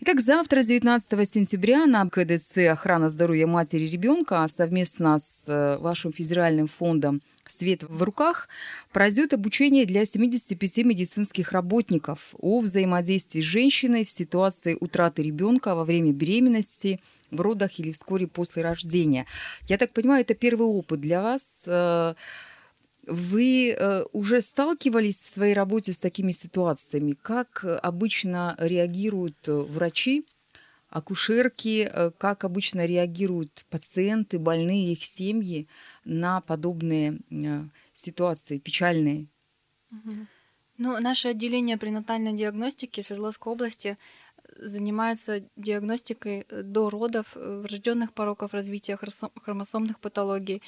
Итак, 0.02 0.22
завтра, 0.22 0.64
19 0.64 1.30
сентября, 1.30 1.86
на 1.86 2.10
КДЦ 2.10 2.70
охрана 2.70 3.10
здоровья 3.10 3.48
матери 3.48 3.84
и 3.84 3.90
ребенка 3.90 4.46
совместно 4.48 5.20
с 5.20 5.46
э, 5.48 5.78
вашим 5.78 6.12
федеральным 6.12 6.68
фондом 6.68 7.22
«Свет 7.52 7.84
в 7.84 8.02
руках» 8.04 8.50
пройдет 8.92 9.34
обучение 9.34 9.86
для 9.86 10.06
75 10.06 10.78
медицинских 10.86 11.52
работников 11.52 12.34
о 12.40 12.60
взаимодействии 12.60 13.42
с 13.42 13.46
женщиной 13.46 14.06
в 14.06 14.10
ситуации 14.10 14.78
утраты 14.80 15.24
ребенка 15.24 15.76
во 15.76 15.84
время 15.84 16.12
беременности, 16.12 17.00
в 17.32 17.42
родах 17.42 17.80
или 17.80 17.92
вскоре 17.92 18.28
после 18.28 18.64
рождения. 18.64 19.26
Я 19.68 19.78
так 19.78 19.94
понимаю, 19.94 20.22
это 20.22 20.34
первый 20.34 20.68
опыт 20.68 21.00
для 21.00 21.22
вас. 21.22 21.64
Э, 21.68 22.16
вы 23.08 23.76
э, 23.78 24.04
уже 24.12 24.42
сталкивались 24.42 25.18
в 25.18 25.28
своей 25.28 25.54
работе 25.54 25.94
с 25.94 25.98
такими 25.98 26.32
ситуациями? 26.32 27.14
Как 27.14 27.66
обычно 27.82 28.56
реагируют 28.60 29.38
врачи 29.48 30.26
акушерки, 30.92 31.90
э, 31.92 32.12
как 32.18 32.44
обычно 32.44 32.86
реагируют 32.86 33.66
пациенты, 33.70 34.38
больные, 34.38 34.92
их 34.92 35.04
семьи 35.04 35.68
на 36.06 36.42
подобные 36.42 37.20
э, 37.30 37.64
ситуации 37.94 38.58
печальные? 38.58 39.28
Ну, 40.78 41.00
наше 41.00 41.28
отделение 41.28 41.78
пренатальной 41.78 42.34
диагностики 42.34 43.02
Свердловской 43.02 43.54
области 43.54 43.98
э, 43.98 44.66
занимается 44.68 45.44
диагностикой 45.56 46.46
до 46.50 46.90
родов, 46.90 47.36
врожденных 47.36 48.14
пороков 48.14 48.54
развития 48.54 48.98
хромосомных 49.44 50.00
патологий. 50.00 50.62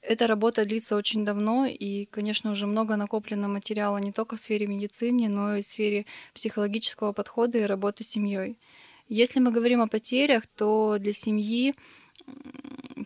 Эта 0.00 0.26
работа 0.26 0.64
длится 0.64 0.96
очень 0.96 1.24
давно, 1.24 1.66
и, 1.66 2.06
конечно, 2.06 2.52
уже 2.52 2.66
много 2.66 2.96
накоплено 2.96 3.48
материала 3.48 3.98
не 3.98 4.12
только 4.12 4.36
в 4.36 4.40
сфере 4.40 4.66
медицины, 4.66 5.28
но 5.28 5.56
и 5.56 5.60
в 5.60 5.66
сфере 5.66 6.06
психологического 6.34 7.12
подхода 7.12 7.58
и 7.58 7.62
работы 7.62 8.04
с 8.04 8.08
семьей. 8.08 8.58
Если 9.08 9.40
мы 9.40 9.50
говорим 9.50 9.80
о 9.80 9.88
потерях, 9.88 10.46
то 10.46 10.98
для 10.98 11.12
семьи 11.12 11.74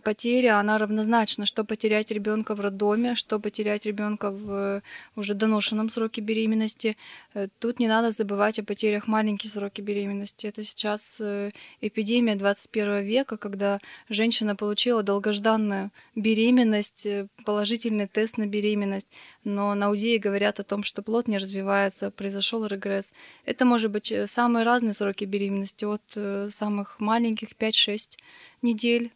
потеря, 0.02 0.58
она 0.58 0.78
равнозначна, 0.78 1.46
что 1.46 1.64
потерять 1.64 2.10
ребенка 2.10 2.54
в 2.54 2.60
роддоме, 2.60 3.14
что 3.14 3.38
потерять 3.38 3.86
ребенка 3.86 4.30
в 4.30 4.82
уже 5.16 5.34
доношенном 5.34 5.90
сроке 5.90 6.20
беременности. 6.20 6.96
Э, 7.34 7.48
тут 7.58 7.78
не 7.78 7.88
надо 7.88 8.12
забывать 8.12 8.58
о 8.58 8.64
потерях 8.64 9.06
маленькие 9.06 9.50
сроки 9.50 9.80
беременности. 9.80 10.46
Это 10.46 10.64
сейчас 10.64 11.16
э, 11.20 11.50
эпидемия 11.80 12.36
21 12.36 13.02
века, 13.04 13.36
когда 13.36 13.80
женщина 14.08 14.56
получила 14.56 15.02
долгожданную 15.02 15.90
беременность, 16.14 17.06
э, 17.06 17.26
положительный 17.44 18.06
тест 18.06 18.38
на 18.38 18.46
беременность, 18.46 19.08
но 19.44 19.74
на 19.74 19.90
УЗИ 19.90 20.18
говорят 20.18 20.60
о 20.60 20.64
том, 20.64 20.82
что 20.82 21.02
плод 21.02 21.28
не 21.28 21.38
развивается, 21.38 22.10
произошел 22.10 22.66
регресс. 22.66 23.12
Это 23.44 23.64
может 23.64 23.90
быть 23.90 24.12
самые 24.26 24.64
разные 24.64 24.94
сроки 24.94 25.24
беременности, 25.24 25.84
от 25.84 26.52
самых 26.52 27.00
маленьких 27.00 27.50
5-6 27.52 28.18
недель 28.62 29.12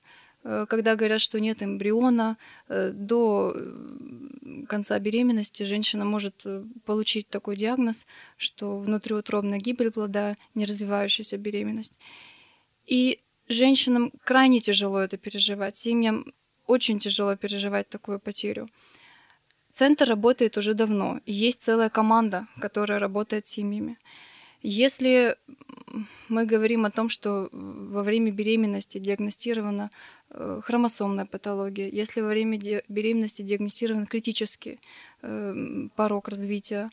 Э, 0.46 0.66
когда 0.68 0.94
говорят, 0.94 1.20
что 1.20 1.40
нет 1.40 1.62
эмбриона, 1.62 2.36
э, 2.68 2.92
до 2.92 3.52
э, 3.54 4.66
конца 4.68 4.98
беременности 5.00 5.64
женщина 5.64 6.04
может 6.04 6.44
получить 6.84 7.28
такой 7.28 7.56
диагноз, 7.56 8.06
что 8.36 8.78
внутриутробная 8.78 9.58
гибель 9.58 9.90
плода, 9.90 10.36
неразвивающаяся 10.54 11.36
беременность. 11.36 11.98
И 12.86 13.18
женщинам 13.48 14.12
крайне 14.24 14.60
тяжело 14.60 15.00
это 15.00 15.16
переживать, 15.16 15.76
семьям 15.76 16.32
очень 16.66 17.00
тяжело 17.00 17.36
переживать 17.36 17.88
такую 17.88 18.20
потерю. 18.20 18.68
Центр 19.72 20.08
работает 20.08 20.56
уже 20.56 20.74
давно, 20.74 21.20
есть 21.26 21.60
целая 21.60 21.88
команда, 21.88 22.46
которая 22.60 23.00
работает 23.00 23.46
с 23.46 23.50
семьями. 23.50 23.98
Если 24.68 25.36
мы 26.28 26.44
говорим 26.44 26.86
о 26.86 26.90
том, 26.90 27.08
что 27.08 27.48
во 27.52 28.02
время 28.02 28.32
беременности 28.32 28.98
диагностирована 28.98 29.92
э, 30.30 30.60
хромосомная 30.64 31.24
патология, 31.24 31.88
если 31.88 32.20
во 32.20 32.30
время 32.30 32.58
беременности 32.88 33.42
диагностирован 33.42 34.06
критический 34.06 34.80
э, 35.22 35.88
порог 35.94 36.26
развития, 36.26 36.90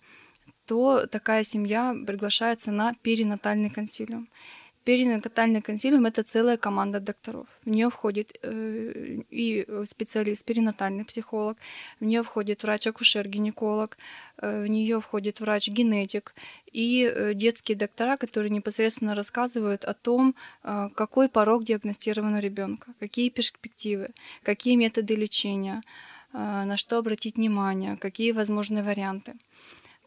то 0.68 1.08
такая 1.08 1.44
семья 1.44 1.96
приглашается 2.06 2.72
на 2.72 2.94
перинатальный 3.02 3.72
консилиум. 3.72 4.30
Перинатальный 4.84 5.62
консилиум– 5.62 6.06
это 6.08 6.24
целая 6.24 6.58
команда 6.58 7.00
докторов. 7.00 7.48
В 7.64 7.70
нее 7.70 7.90
входит 7.90 8.38
э, 8.42 9.22
и 9.30 9.66
специалист, 9.86 10.46
перинатальный 10.46 11.06
психолог, 11.06 11.58
в 12.02 12.06
нее 12.06 12.22
входит 12.22 12.64
врач-акушер-гинеколог, 12.64 13.98
э, 14.38 14.64
в 14.64 14.68
нее 14.68 15.00
входит 15.00 15.40
врач-генетик 15.40 16.36
и 16.74 17.06
э, 17.06 17.34
детские 17.34 17.78
доктора, 17.78 18.18
которые 18.18 18.50
непосредственно 18.50 19.16
рассказывают 19.16 19.86
о 19.86 19.94
том, 19.94 20.36
э, 20.64 20.90
какой 20.96 21.30
порог 21.30 21.64
диагностирован 21.64 22.36
у 22.36 22.40
ребенка, 22.40 22.94
какие 23.00 23.30
перспективы, 23.30 24.10
какие 24.44 24.76
методы 24.76 25.16
лечения, 25.16 25.82
э, 26.34 26.38
на 26.66 26.76
что 26.76 26.98
обратить 26.98 27.38
внимание, 27.38 27.96
какие 27.96 28.34
возможны 28.34 28.84
варианты. 28.84 29.34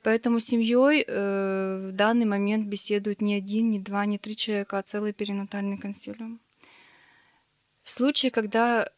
Поэтому 0.06 0.38
семьей 0.38 1.04
э, 1.04 1.88
в 1.90 1.92
данный 1.92 2.26
момент 2.26 2.68
беседуют 2.68 3.20
не 3.20 3.34
один, 3.34 3.70
не 3.70 3.80
два, 3.80 4.06
не 4.06 4.18
три 4.18 4.36
человека, 4.36 4.78
а 4.78 4.82
целый 4.82 5.12
перинатальный 5.12 5.78
консилиум. 5.78 6.38
В 7.82 7.90
случае, 7.90 8.30
когда 8.30 8.88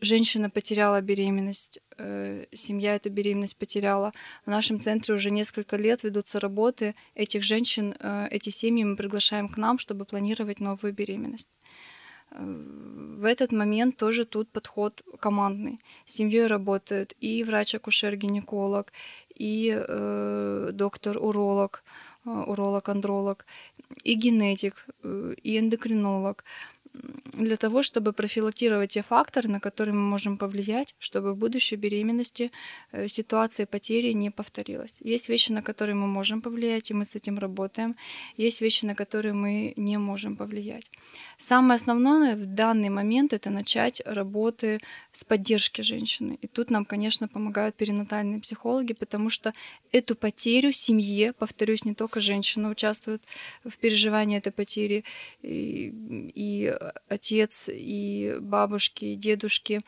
женщина 0.00 0.50
потеряла 0.50 1.00
беременность, 1.00 1.78
э, 1.96 2.46
семья 2.52 2.96
эту 2.96 3.10
беременность 3.10 3.56
потеряла, 3.56 4.12
в 4.44 4.50
нашем 4.50 4.80
центре 4.80 5.14
уже 5.14 5.30
несколько 5.30 5.76
лет 5.76 6.02
ведутся 6.02 6.40
работы 6.40 6.96
этих 7.14 7.44
женщин, 7.44 7.94
э, 8.00 8.26
эти 8.32 8.50
семьи 8.50 8.82
мы 8.82 8.96
приглашаем 8.96 9.48
к 9.48 9.58
нам, 9.58 9.78
чтобы 9.78 10.04
планировать 10.04 10.58
новую 10.58 10.92
беременность. 10.92 11.56
В 12.30 13.24
этот 13.24 13.52
момент 13.52 13.96
тоже 13.96 14.24
тут 14.24 14.50
подход 14.50 15.02
командный. 15.18 15.80
С 16.04 16.14
семьей 16.14 16.46
работает 16.46 17.14
и 17.20 17.42
врач-акушер-гинеколог, 17.42 18.92
и 19.38 19.74
э, 19.76 20.70
доктор-уролог, 20.72 21.82
э, 22.26 22.30
уролог-андролог, 22.30 23.46
и 24.04 24.14
генетик, 24.14 24.86
э, 25.02 25.34
и 25.42 25.58
эндокринолог. 25.58 26.44
Для 27.32 27.56
того, 27.56 27.82
чтобы 27.82 28.12
профилактировать 28.12 28.90
те 28.90 29.02
факторы, 29.02 29.48
на 29.48 29.60
которые 29.60 29.94
мы 29.94 30.00
можем 30.00 30.38
повлиять, 30.38 30.94
чтобы 30.98 31.32
в 31.32 31.36
будущей 31.36 31.76
беременности 31.76 32.50
э, 32.92 33.08
ситуация 33.08 33.66
потери 33.66 34.12
не 34.12 34.30
повторилась. 34.30 34.96
Есть 35.00 35.28
вещи, 35.28 35.52
на 35.52 35.62
которые 35.62 35.94
мы 35.94 36.06
можем 36.06 36.40
повлиять, 36.40 36.90
и 36.90 36.94
мы 36.94 37.04
с 37.04 37.14
этим 37.14 37.38
работаем. 37.38 37.96
Есть 38.36 38.60
вещи, 38.60 38.86
на 38.86 38.94
которые 38.94 39.34
мы 39.34 39.72
не 39.76 39.98
можем 39.98 40.36
повлиять. 40.36 40.90
Самое 41.38 41.76
основное 41.76 42.36
в 42.36 42.46
данный 42.46 42.88
момент 42.88 43.32
это 43.32 43.50
начать 43.50 44.02
работы 44.06 44.80
с 45.12 45.24
поддержки 45.24 45.82
женщины. 45.82 46.38
И 46.42 46.46
тут 46.46 46.70
нам, 46.70 46.84
конечно, 46.84 47.28
помогают 47.28 47.76
перинатальные 47.76 48.40
психологи, 48.40 48.94
потому 48.94 49.30
что 49.30 49.52
эту 49.92 50.14
потерю 50.16 50.72
семье, 50.72 51.32
повторюсь, 51.32 51.84
не 51.84 51.94
только 51.94 52.20
женщина 52.20 52.70
участвует 52.70 53.22
в 53.64 53.76
переживании 53.76 54.38
этой 54.38 54.52
потери, 54.52 55.04
и, 55.42 55.92
и 56.34 56.74
отец, 57.08 57.68
и 57.72 58.36
бабушки, 58.40 59.04
и 59.06 59.16
дедушки. 59.16 59.82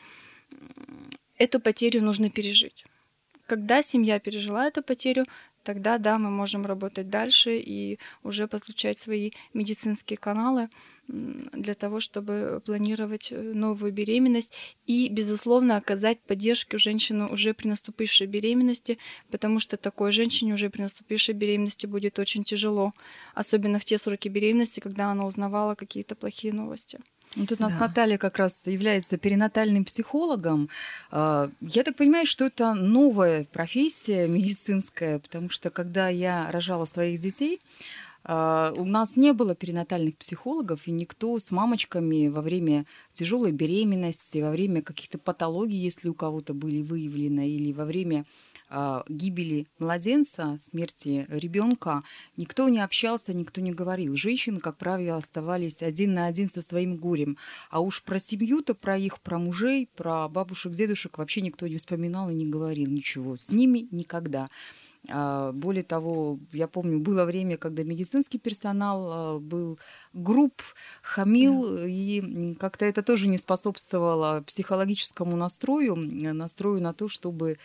Эту 1.37 1.59
потерю 1.59 2.01
нужно 2.01 2.29
пережить. 2.29 2.85
Когда 3.47 3.81
семья 3.81 4.19
пережила 4.19 4.67
эту 4.67 4.83
потерю, 4.83 5.25
тогда 5.63 5.97
да, 5.97 6.17
мы 6.17 6.29
можем 6.29 6.65
работать 6.65 7.09
дальше 7.09 7.57
и 7.57 7.99
уже 8.23 8.47
подключать 8.47 8.99
свои 8.99 9.31
медицинские 9.53 10.17
каналы 10.17 10.69
для 11.07 11.73
того, 11.73 11.99
чтобы 11.99 12.61
планировать 12.65 13.31
э, 13.31 13.41
новую 13.41 13.91
беременность 13.91 14.53
и, 14.85 15.09
безусловно, 15.09 15.75
оказать 15.75 16.19
поддержку 16.21 16.77
женщину 16.77 17.31
уже 17.31 17.53
при 17.53 17.67
наступившей 17.67 18.27
беременности, 18.27 18.97
потому 19.29 19.59
что 19.59 19.77
такой 19.77 20.11
женщине 20.11 20.53
уже 20.53 20.69
при 20.69 20.81
наступившей 20.81 21.35
беременности 21.35 21.85
будет 21.85 22.17
очень 22.19 22.43
тяжело, 22.43 22.93
особенно 23.33 23.79
в 23.79 23.85
те 23.85 23.97
сроки 23.97 24.29
беременности, 24.29 24.79
когда 24.79 25.11
она 25.11 25.25
узнавала 25.25 25.75
какие-то 25.75 26.15
плохие 26.15 26.53
новости. 26.53 26.99
Ну, 27.35 27.45
тут 27.45 27.59
у 27.59 27.63
нас 27.63 27.73
да. 27.73 27.79
Наталья 27.79 28.17
как 28.17 28.37
раз 28.37 28.67
является 28.67 29.17
перинатальным 29.17 29.85
психологом. 29.85 30.69
А, 31.11 31.49
я 31.61 31.83
так 31.83 31.95
понимаю, 31.95 32.25
что 32.25 32.45
это 32.45 32.73
новая 32.73 33.45
профессия 33.45 34.27
медицинская, 34.27 35.19
потому 35.19 35.49
что 35.49 35.69
когда 35.69 36.09
я 36.09 36.51
рожала 36.51 36.85
своих 36.85 37.19
детей, 37.19 37.61
а, 38.23 38.73
у 38.75 38.85
нас 38.85 39.15
не 39.15 39.33
было 39.33 39.55
перинатальных 39.55 40.17
психологов, 40.17 40.87
и 40.87 40.91
никто 40.91 41.39
с 41.39 41.51
мамочками 41.51 42.27
во 42.27 42.41
время 42.41 42.85
тяжелой 43.13 43.51
беременности, 43.51 44.39
во 44.39 44.51
время 44.51 44.81
каких-то 44.81 45.17
патологий, 45.17 45.77
если 45.77 46.09
у 46.09 46.13
кого-то 46.13 46.53
были 46.53 46.81
выявлены, 46.81 47.49
или 47.49 47.71
во 47.71 47.85
время 47.85 48.25
гибели 49.07 49.67
младенца, 49.79 50.57
смерти 50.59 51.25
ребенка, 51.29 52.03
никто 52.37 52.69
не 52.69 52.79
общался, 52.79 53.33
никто 53.33 53.61
не 53.61 53.71
говорил. 53.71 54.15
Женщины, 54.15 54.59
как 54.59 54.77
правило, 54.77 55.17
оставались 55.17 55.81
один 55.81 56.13
на 56.13 56.27
один 56.27 56.47
со 56.47 56.61
своим 56.61 56.97
горем. 56.97 57.37
А 57.69 57.81
уж 57.81 58.01
про 58.03 58.19
семью-то, 58.19 58.73
про 58.73 58.97
их, 58.97 59.19
про 59.19 59.37
мужей, 59.37 59.89
про 59.95 60.27
бабушек, 60.29 60.73
дедушек 60.73 61.17
вообще 61.17 61.41
никто 61.41 61.67
не 61.67 61.77
вспоминал 61.77 62.29
и 62.29 62.35
не 62.35 62.45
говорил 62.45 62.89
ничего. 62.89 63.37
С 63.37 63.51
ними 63.51 63.87
никогда. 63.91 64.49
А, 65.09 65.51
более 65.51 65.83
того, 65.83 66.39
я 66.51 66.67
помню, 66.67 66.99
было 66.99 67.25
время, 67.25 67.57
когда 67.57 67.83
медицинский 67.83 68.37
персонал 68.37 69.11
а, 69.11 69.39
был 69.39 69.79
груб, 70.13 70.61
хамил, 71.01 71.77
да. 71.77 71.87
и 71.87 72.53
как-то 72.55 72.85
это 72.85 73.01
тоже 73.01 73.27
не 73.27 73.37
способствовало 73.37 74.43
психологическому 74.45 75.35
настрою, 75.35 75.95
настрою 75.95 76.81
на 76.81 76.93
то, 76.93 77.09
чтобы 77.09 77.57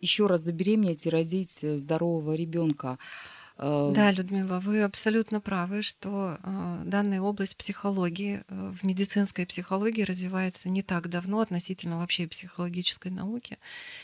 еще 0.00 0.26
раз 0.26 0.42
забеременеть 0.42 1.06
и 1.06 1.10
родить 1.10 1.60
здорового 1.62 2.34
ребенка. 2.34 2.98
Э, 3.58 3.92
да, 3.94 4.10
Людмила, 4.10 4.60
вы 4.60 4.82
абсолютно 4.82 5.40
правы, 5.40 5.82
что 5.82 6.38
э, 6.42 6.82
данная 6.84 7.20
область 7.20 7.56
психологии 7.56 8.44
э, 8.48 8.72
в 8.76 8.84
медицинской 8.86 9.46
психологии 9.46 10.02
развивается 10.02 10.68
не 10.68 10.82
так 10.82 11.08
давно 11.08 11.40
относительно 11.40 11.98
вообще 11.98 12.26
психологической 12.26 13.10
науки. 13.10 13.58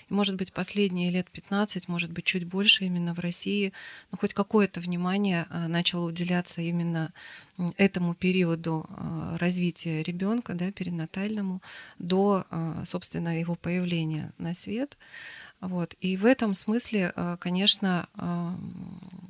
И, 0.08 0.14
может 0.14 0.36
быть, 0.36 0.52
последние 0.52 1.10
лет 1.10 1.30
15, 1.30 1.88
может 1.88 2.10
быть, 2.12 2.24
чуть 2.24 2.44
больше 2.44 2.86
именно 2.86 3.14
в 3.14 3.18
России, 3.18 3.72
ну, 4.10 4.18
хоть 4.18 4.32
какое-то 4.32 4.80
внимание 4.80 5.46
начало 5.50 6.06
уделяться 6.06 6.62
именно 6.62 7.12
этому 7.76 8.14
периоду 8.14 8.88
развития 9.38 10.02
ребенка, 10.02 10.54
да, 10.54 10.72
перинатальному, 10.72 11.60
до, 11.98 12.46
собственно, 12.84 13.38
его 13.38 13.54
появления 13.54 14.32
на 14.38 14.54
свет. 14.54 14.96
Вот. 15.60 15.94
И 16.00 16.16
в 16.16 16.24
этом 16.24 16.54
смысле, 16.54 17.12
конечно, 17.38 18.08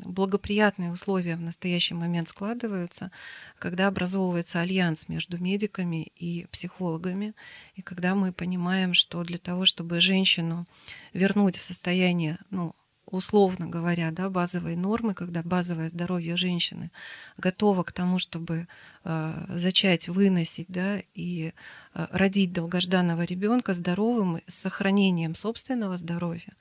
благоприятные 0.04 0.90
условия 0.90 1.36
в 1.36 1.40
настоящий 1.40 1.94
момент 1.94 2.28
складываются, 2.28 3.10
когда 3.58 3.86
образовывается 3.86 4.60
альянс 4.60 5.08
между 5.08 5.38
медиками 5.38 6.12
и 6.16 6.46
психологами, 6.50 7.34
и 7.74 7.82
когда 7.82 8.14
мы 8.14 8.32
понимаем, 8.32 8.94
что 8.94 9.22
для 9.24 9.38
того, 9.38 9.64
чтобы 9.64 10.00
женщину 10.00 10.66
вернуть 11.12 11.56
в 11.56 11.62
состояние 11.62 12.38
ну, 12.50 12.74
условно 13.12 13.66
говоря, 13.66 14.10
да, 14.10 14.30
базовые 14.30 14.76
нормы, 14.76 15.14
когда 15.14 15.42
базовое 15.42 15.90
здоровье 15.90 16.36
женщины 16.36 16.90
готово 17.36 17.82
к 17.82 17.92
тому, 17.92 18.18
чтобы 18.18 18.66
э, 19.04 19.44
зачать, 19.50 20.08
выносить 20.08 20.68
да, 20.68 21.02
и 21.14 21.52
э, 21.94 22.06
родить 22.10 22.52
долгожданного 22.52 23.22
ребенка 23.22 23.74
здоровым 23.74 24.40
с 24.46 24.54
сохранением 24.54 25.34
собственного 25.34 25.98
здоровья. 25.98 26.54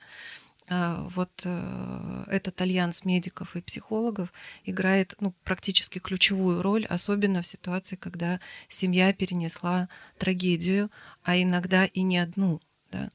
Вот 0.68 1.30
э, 1.44 2.24
этот 2.28 2.60
альянс 2.60 3.04
медиков 3.04 3.56
и 3.56 3.60
психологов 3.60 4.32
играет 4.64 5.14
ну, 5.20 5.34
практически 5.44 5.98
ключевую 5.98 6.62
роль, 6.62 6.86
особенно 6.86 7.42
в 7.42 7.46
ситуации, 7.46 7.96
когда 7.96 8.40
семья 8.68 9.12
перенесла 9.12 9.88
трагедию, 10.18 10.90
а 11.24 11.36
иногда 11.36 11.86
и 11.86 12.02
не 12.02 12.18
одну. 12.18 12.60
Да. 12.90 13.10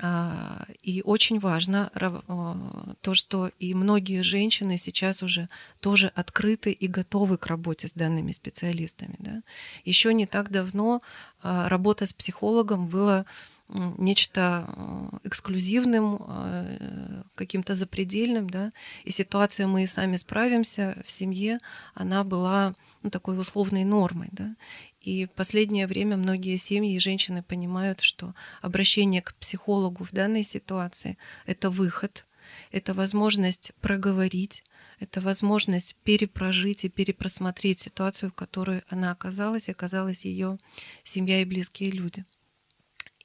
А, 0.00 0.66
и 0.82 1.02
очень 1.02 1.38
важно 1.38 1.90
а, 1.94 2.94
то, 3.00 3.14
что 3.14 3.50
и 3.60 3.74
многие 3.74 4.22
женщины 4.22 4.76
сейчас 4.76 5.22
уже 5.22 5.48
тоже 5.80 6.10
открыты 6.16 6.72
и 6.72 6.88
готовы 6.88 7.38
к 7.38 7.46
работе 7.46 7.86
с 7.86 7.92
данными 7.92 8.32
специалистами. 8.32 9.14
Да? 9.20 9.42
Еще 9.84 10.12
не 10.12 10.26
так 10.26 10.50
давно 10.50 11.00
а, 11.42 11.68
работа 11.68 12.06
с 12.06 12.12
психологом 12.12 12.88
была 12.88 13.24
нечто 13.68 15.10
эксклюзивным, 15.24 17.24
каким-то 17.34 17.74
запредельным, 17.74 18.48
да, 18.48 18.72
и 19.04 19.10
ситуация 19.10 19.66
«мы 19.66 19.84
и 19.84 19.86
сами 19.86 20.16
справимся» 20.16 21.02
в 21.04 21.10
семье, 21.10 21.58
она 21.94 22.24
была 22.24 22.74
ну, 23.02 23.10
такой 23.10 23.38
условной 23.38 23.84
нормой, 23.84 24.28
да, 24.32 24.54
и 25.00 25.26
в 25.26 25.30
последнее 25.30 25.86
время 25.86 26.16
многие 26.16 26.56
семьи 26.56 26.94
и 26.94 27.00
женщины 27.00 27.42
понимают, 27.42 28.00
что 28.00 28.34
обращение 28.62 29.22
к 29.22 29.34
психологу 29.34 30.04
в 30.04 30.12
данной 30.12 30.44
ситуации— 30.44 31.18
это 31.46 31.68
выход, 31.68 32.26
это 32.70 32.94
возможность 32.94 33.72
проговорить, 33.80 34.62
это 35.00 35.20
возможность 35.20 35.96
перепрожить 36.04 36.84
и 36.84 36.88
перепросмотреть 36.88 37.80
ситуацию, 37.80 38.30
в 38.30 38.34
которой 38.34 38.82
она 38.88 39.10
оказалась, 39.10 39.68
и 39.68 39.72
оказалась 39.72 40.24
ее 40.24 40.58
семья 41.02 41.42
и 41.42 41.44
близкие 41.44 41.90
люди. 41.90 42.24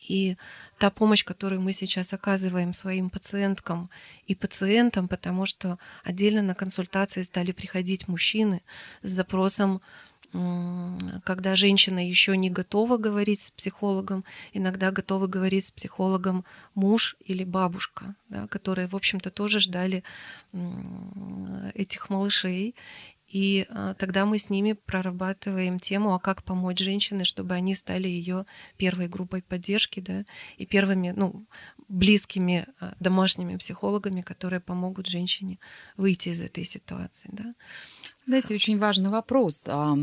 И 0.08 0.38
та 0.78 0.90
помощь, 0.90 1.24
которую 1.24 1.62
мы 1.62 1.74
сейчас 1.74 2.14
оказываем 2.14 2.74
своим 2.74 3.10
пациенткам 3.10 3.90
и 4.28 4.36
пациентам, 4.36 5.08
потому 5.08 5.46
что 5.46 5.78
отдельно 6.04 6.42
на 6.42 6.56
консультации 6.56 7.24
стали 7.24 7.52
приходить 7.52 8.08
мужчины 8.08 8.62
с 9.04 9.12
запросом 9.12 9.82
когда 11.24 11.56
женщина 11.56 12.08
еще 12.08 12.38
не 12.38 12.52
готова 12.52 12.98
говорить 12.98 13.42
с 13.42 13.50
психологом, 13.50 14.24
иногда 14.54 14.92
готовы 14.92 15.28
говорить 15.28 15.66
с 15.66 15.72
психологом 15.72 16.46
муж 16.76 17.16
или 17.26 17.44
бабушка, 17.44 18.16
да, 18.30 18.48
которые, 18.48 18.88
в 18.88 18.96
общем-то, 18.96 19.32
тоже 19.32 19.60
ждали 19.60 20.04
этих 21.74 22.10
малышей. 22.12 22.76
И 23.30 23.68
а, 23.70 23.94
тогда 23.94 24.26
мы 24.26 24.40
с 24.40 24.50
ними 24.50 24.74
прорабатываем 24.74 25.80
тему, 25.80 26.14
а 26.14 26.20
как 26.20 26.44
помочь 26.44 26.80
женщине, 26.80 27.24
чтобы 27.24 27.54
они 27.54 27.76
стали 27.76 28.08
ее 28.08 28.46
первой 28.78 29.08
группой 29.08 29.42
поддержки, 29.42 30.00
да, 30.00 30.26
и 30.58 30.66
первыми, 30.66 31.14
ну, 31.16 31.46
близкими 31.88 32.66
а, 32.80 32.96
домашними 33.00 33.56
психологами, 33.58 34.22
которые 34.22 34.60
помогут 34.60 35.08
женщине 35.08 35.60
выйти 35.96 36.30
из 36.30 36.42
этой 36.42 36.66
ситуации, 36.66 37.30
да. 37.32 37.54
Знаете, 38.26 38.54
очень 38.54 38.78
важный 38.78 39.10
вопрос. 39.10 39.64
А 39.66 39.98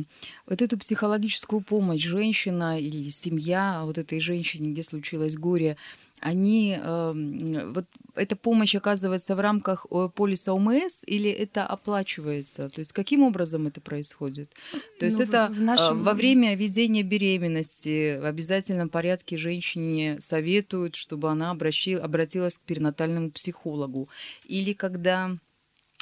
вот 0.49 0.63
эту 0.63 0.79
психологическую 0.79 1.61
помощь 1.61 2.03
женщина 2.03 2.81
или 2.81 3.09
семья 3.09 3.83
вот 3.85 3.99
этой 3.99 4.21
женщине, 4.21 4.73
где 4.73 4.83
случилось 4.83 5.37
горе, 5.37 5.77
они, 6.21 6.79
э, 6.81 7.71
вот 7.75 7.87
эта 8.15 8.37
помощь 8.37 8.75
оказывается 8.75 9.37
в 9.37 9.41
рамках 9.41 9.87
э, 9.91 10.09
полиса 10.15 10.53
ОМС 10.53 11.03
или 11.07 11.31
это 11.31 11.67
оплачивается? 11.67 12.69
То 12.69 12.81
есть 12.81 12.93
каким 12.93 13.23
образом 13.23 13.67
это 13.67 13.81
происходит? 13.81 14.51
То 14.99 15.07
есть 15.07 15.19
ну, 15.19 15.25
это 15.25 15.49
в 15.53 15.61
нашем... 15.61 16.03
во 16.03 16.15
время 16.15 16.57
ведения 16.57 17.03
беременности 17.03 18.19
в 18.19 18.25
обязательном 18.25 18.89
порядке 18.89 19.37
женщине 19.37 20.17
советуют, 20.21 20.97
чтобы 20.97 21.31
она 21.31 21.51
обращи, 21.51 21.95
обратилась 21.95 22.59
к 22.59 22.63
перинатальному 22.63 23.31
психологу. 23.31 24.09
Или 24.47 24.73
когда 24.73 25.37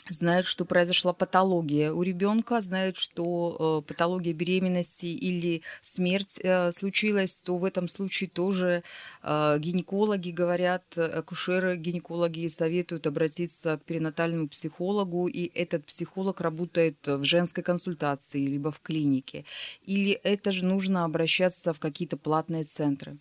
знают, 0.09 0.47
что 0.47 0.65
произошла 0.65 1.13
патология 1.13 1.93
у 1.93 2.03
ребенка, 2.03 2.61
знают, 2.61 2.97
что 2.97 3.83
э, 3.85 3.89
патология 3.89 4.33
беременности 4.33 5.07
или 5.07 5.63
смерть 5.81 6.39
э, 6.43 6.73
случилась, 6.73 7.35
то 7.37 7.57
в 7.57 7.65
этом 7.65 7.89
случае 7.89 8.29
тоже 8.29 8.83
э, 9.23 9.57
гинекологи 9.59 10.31
говорят, 10.31 10.99
акушеры, 10.99 11.77
гинекологи 11.77 12.49
советуют 12.49 13.07
обратиться 13.07 13.79
к 13.79 13.85
перинатальному 13.85 14.49
психологу, 14.49 15.27
и 15.27 15.51
этот 15.55 15.87
психолог 15.87 16.41
работает 16.41 16.97
в 17.07 17.25
женской 17.25 17.63
консультации, 17.63 18.47
либо 18.47 18.71
в 18.71 18.81
клинике. 18.81 19.45
Или 19.85 20.13
это 20.13 20.53
же 20.53 20.65
нужно 20.65 21.05
обращаться 21.05 21.73
в 21.73 21.81
какие-то 21.81 22.17
платные 22.17 22.65
центры? 22.65 23.17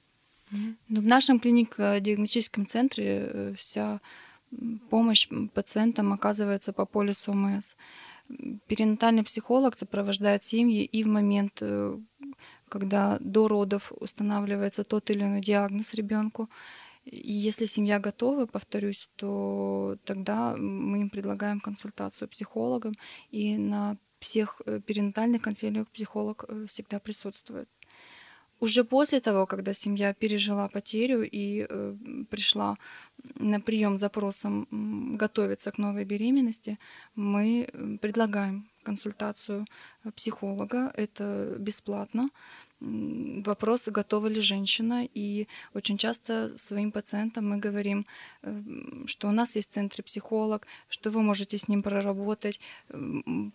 Ну, 0.51 1.01
в 1.01 1.05
нашем 1.05 1.39
клинико-диагностическом 1.39 2.67
центре 2.67 3.05
э, 3.05 3.53
вся 3.57 4.01
помощь 4.89 5.27
пациентам 5.53 6.13
оказывается 6.13 6.73
по 6.73 6.85
полису 6.85 7.31
ОМС. 7.31 7.75
Перинатальный 8.67 9.23
психолог 9.23 9.75
сопровождает 9.75 10.43
семьи 10.43 10.83
и 10.83 11.03
в 11.03 11.07
момент, 11.07 11.57
э, 11.61 11.97
когда 12.69 13.17
до 13.19 13.47
родов 13.47 13.91
устанавливается 13.99 14.83
тот 14.83 15.09
или 15.09 15.23
иной 15.23 15.41
диагноз 15.41 15.93
ребенку. 15.93 16.49
И 17.05 17.33
если 17.33 17.65
семья 17.65 17.99
готова, 17.99 18.45
повторюсь, 18.45 19.09
то 19.17 19.97
тогда 20.05 20.55
мы 20.55 21.01
им 21.01 21.09
предлагаем 21.09 21.59
консультацию 21.59 22.29
психологом, 22.29 22.93
и 23.29 23.57
на 23.57 23.97
всех 24.19 24.61
э, 24.65 24.79
перинатальных 24.79 25.41
консилиумах 25.41 25.89
психолог 25.89 26.45
э, 26.47 26.65
всегда 26.67 26.99
присутствует. 26.99 27.69
Уже 28.63 28.83
после 28.85 29.19
того, 29.19 29.45
когда 29.45 29.73
семья 29.73 30.13
пережила 30.13 30.69
потерю 30.69 31.29
и 31.29 31.67
э, 31.69 31.93
пришла 32.29 32.77
на 33.35 33.59
прием 33.59 33.97
запросом 33.97 35.17
готовиться 35.17 35.69
к 35.71 35.77
новой 35.77 36.05
беременности, 36.05 36.79
мы 37.15 37.67
предлагаем 38.01 38.69
консультацию 38.83 39.65
психолога. 40.15 40.93
Это 40.95 41.57
бесплатно 41.59 42.29
вопрос, 42.83 43.87
готова 43.87 44.27
ли 44.27 44.41
женщина. 44.41 45.07
И 45.13 45.47
очень 45.73 45.97
часто 45.97 46.57
своим 46.57 46.91
пациентам 46.91 47.49
мы 47.49 47.57
говорим, 47.57 48.05
эм, 48.41 49.07
что 49.07 49.27
у 49.27 49.31
нас 49.31 49.55
есть 49.55 49.69
в 49.69 49.73
центре 49.73 50.03
психолог, 50.03 50.67
что 50.89 51.11
вы 51.11 51.21
можете 51.21 51.57
с 51.57 51.67
ним 51.67 51.81
проработать, 51.81 52.59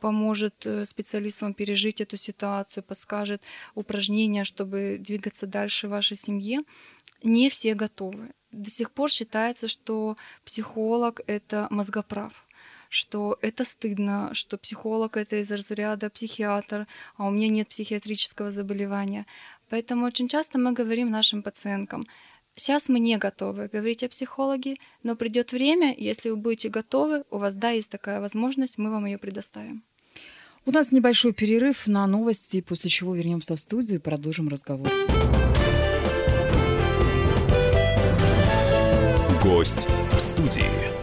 поможет 0.01 0.67
э, 0.67 0.85
специалист 0.85 1.43
вам 1.43 1.55
пережить 1.55 2.01
эту 2.01 2.17
ситуацию, 2.17 2.83
подскажет 2.83 3.43
упражнения, 3.75 4.45
чтобы 4.45 4.97
двигаться 4.99 5.47
дальше 5.47 5.89
в 5.89 5.91
вашей 5.91 6.17
семье. 6.17 6.61
Не 7.23 7.51
все 7.51 7.75
готовы. 7.75 8.31
До 8.53 8.71
сих 8.71 8.91
пор 8.91 9.11
считается, 9.11 9.69
что 9.69 10.17
психолог— 10.45 11.21
это 11.27 11.67
мозгоправ 11.71 12.48
что 12.89 13.39
это 13.43 13.65
стыдно, 13.65 14.31
что 14.33 14.59
психолог 14.59 15.17
это 15.17 15.37
из 15.37 15.51
разряда 15.51 16.11
психиатр, 16.11 16.87
а 17.17 17.27
у 17.27 17.31
меня 17.31 17.49
нет 17.49 17.69
психиатрического 17.69 18.51
заболевания. 18.51 19.27
Поэтому 19.69 20.07
очень 20.07 20.29
часто 20.29 20.59
мы 20.59 20.73
говорим 20.73 21.11
нашим 21.11 21.43
пациенткам, 21.43 22.07
сейчас 22.55 22.89
мы 22.89 22.99
не 23.01 23.17
готовы 23.19 23.69
говорить 23.69 24.03
о 24.03 24.09
психологе, 24.09 24.77
но 25.03 25.17
придет 25.17 25.53
время, 25.53 25.95
если 25.97 26.31
вы 26.31 26.37
будете 26.37 26.69
готовы, 26.69 27.25
у 27.31 27.39
вас, 27.39 27.55
да, 27.55 27.71
есть 27.71 27.91
такая 27.91 28.21
возможность, 28.21 28.79
мы 28.79 28.91
вам 28.91 29.07
ее 29.07 29.19
предоставим. 29.19 29.83
У 30.67 30.71
нас 30.71 30.93
небольшой 30.93 31.33
перерыв 31.33 31.87
на 31.87 32.07
новости, 32.07 32.61
после 32.61 32.91
чего 32.91 33.15
вернемся 33.15 33.57
в 33.57 33.61
студию 33.61 33.97
и 33.97 34.03
продолжим 34.03 34.49
разговор. 34.49 34.91
Гость 39.43 39.87
в 40.13 40.19
студии. 40.19 40.98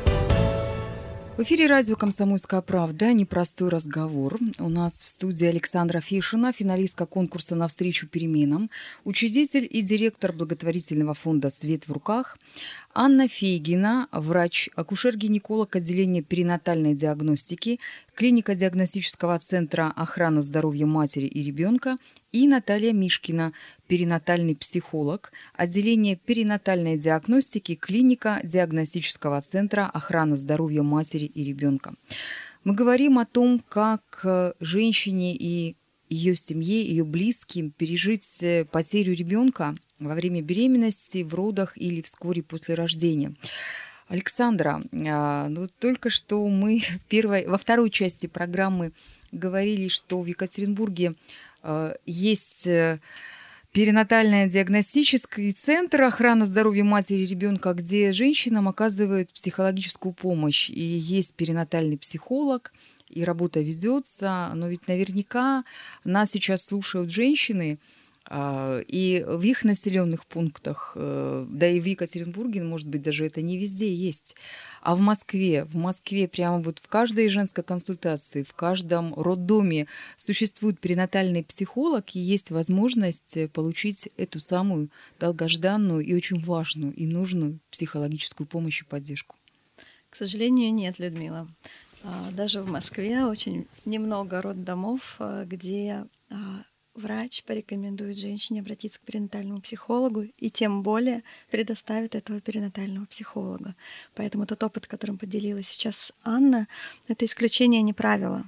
В 1.37 1.41
эфире 1.41 1.67
радио 1.67 1.97
«Комсомольская 1.97 2.61
правда». 2.61 3.11
Непростой 3.11 3.67
разговор. 3.67 4.39
У 4.57 4.69
нас 4.69 4.93
в 4.93 5.09
студии 5.09 5.45
Александра 5.45 5.99
Фишина, 5.99 6.53
финалистка 6.53 7.05
конкурса 7.05 7.55
«Навстречу 7.55 8.07
переменам», 8.07 8.69
учредитель 9.03 9.67
и 9.69 9.81
директор 9.81 10.31
благотворительного 10.31 11.13
фонда 11.13 11.49
«Свет 11.49 11.89
в 11.89 11.91
руках», 11.91 12.37
Анна 12.93 13.27
Фейгина, 13.27 14.07
врач, 14.13 14.69
акушер-гинеколог 14.77 15.75
отделения 15.75 16.21
перинатальной 16.21 16.95
диагностики, 16.95 17.81
клиника 18.13 18.55
диагностического 18.55 19.37
центра 19.39 19.91
охраны 19.93 20.41
здоровья 20.41 20.85
матери 20.85 21.25
и 21.25 21.43
ребенка 21.43 21.97
и 22.35 22.47
Наталья 22.47 22.91
Мишкина, 22.91 23.53
перинатальный 23.87 24.57
психолог, 24.57 25.31
отделение 25.53 26.17
перинатальной 26.17 26.97
диагностики, 26.97 27.75
клиника 27.75 28.41
диагностического 28.43 29.41
центра 29.41 29.89
охраны 29.93 30.35
здоровья 30.35 30.83
матери 30.83 31.27
и 31.27 31.45
ребенка. 31.45 31.93
Мы 32.65 32.73
говорим 32.73 33.19
о 33.19 33.25
том, 33.25 33.63
как 33.69 34.19
э, 34.25 34.51
женщине 34.59 35.33
и 35.33 35.77
ее 36.09 36.35
семье, 36.35 36.85
ее 36.85 37.05
близким 37.05 37.71
пережить 37.71 38.43
э, 38.43 38.65
потерю 38.65 39.13
ребенка 39.15 39.73
во 39.99 40.13
время 40.13 40.41
беременности, 40.41 41.23
в 41.23 41.33
родах 41.33 41.77
или 41.77 42.01
вскоре 42.01 42.43
после 42.43 42.75
рождения. 42.75 43.33
Александра, 44.09 44.83
а, 44.91 45.47
ну 45.47 45.67
только 45.79 46.09
что 46.09 46.45
мы 46.49 46.81
в 46.99 47.05
первой, 47.07 47.47
во 47.47 47.57
второй 47.57 47.89
части 47.89 48.27
программы 48.27 48.91
говорили, 49.31 49.87
что 49.87 50.21
в 50.21 50.25
Екатеринбурге 50.25 51.13
есть 52.05 52.67
э, 52.67 52.99
перинатальный 53.71 54.47
диагностический 54.47 55.51
центр 55.51 56.03
охраны 56.03 56.45
здоровья 56.45 56.83
матери 56.83 57.19
и 57.19 57.25
ребенка, 57.25 57.73
где 57.73 58.13
женщинам 58.13 58.67
оказывают 58.67 59.33
психологическую 59.33 60.13
помощь. 60.13 60.69
И 60.69 60.81
есть 60.81 61.33
перинатальный 61.35 61.97
психолог, 61.97 62.71
и 63.09 63.23
работа 63.23 63.59
ведется, 63.61 64.51
но 64.55 64.67
ведь 64.67 64.87
наверняка 64.87 65.63
нас 66.03 66.31
сейчас 66.31 66.65
слушают 66.65 67.11
женщины, 67.11 67.77
и 68.31 69.23
в 69.27 69.41
их 69.43 69.63
населенных 69.63 70.25
пунктах, 70.25 70.93
э, 70.95 71.45
да 71.47 71.69
и 71.69 71.79
в 71.79 71.85
Екатеринбурге, 71.85 72.63
может 72.63 72.87
быть, 72.87 73.03
даже 73.03 73.25
это 73.25 73.43
не 73.43 73.57
везде 73.57 73.93
есть. 73.93 74.35
А 74.81 74.95
в 74.95 74.99
Москве, 74.99 75.65
в 75.65 75.75
Москве 75.75 76.27
прямо 76.27 76.59
вот 76.59 76.79
в 76.79 76.87
каждой 76.87 77.29
женской 77.29 77.63
консультации, 77.63 78.41
в 78.41 78.53
каждом 78.53 79.13
роддоме 79.13 79.85
существует 80.17 80.79
перинатальный 80.79 81.43
психолог, 81.43 82.15
и 82.15 82.19
есть 82.19 82.49
возможность 82.49 83.37
получить 83.51 84.09
эту 84.17 84.39
самую 84.39 84.89
долгожданную 85.19 86.03
и 86.03 86.15
очень 86.15 86.43
важную 86.43 86.93
и 86.93 87.05
нужную 87.05 87.59
психологическую 87.69 88.47
помощь 88.47 88.81
и 88.81 88.85
поддержку. 88.85 89.35
К 90.09 90.15
сожалению, 90.15 90.73
нет, 90.73 90.97
Людмила. 90.97 91.47
А, 92.03 92.31
даже 92.31 92.61
в 92.61 92.71
Москве 92.71 93.25
очень 93.25 93.67
немного 93.85 94.41
роддомов, 94.41 95.15
а, 95.19 95.45
где 95.45 96.05
врач 96.95 97.43
порекомендует 97.43 98.17
женщине 98.17 98.61
обратиться 98.61 98.99
к 98.99 99.03
перинатальному 99.03 99.61
психологу 99.61 100.23
и 100.37 100.49
тем 100.49 100.81
более 100.81 101.23
предоставит 101.51 102.15
этого 102.15 102.41
перинатального 102.41 103.05
психолога. 103.05 103.75
Поэтому 104.15 104.45
тот 104.45 104.63
опыт, 104.63 104.87
которым 104.87 105.17
поделилась 105.17 105.67
сейчас 105.67 106.11
Анна, 106.23 106.67
это 107.07 107.25
исключение, 107.25 107.81
не 107.81 107.93
правило, 107.93 108.45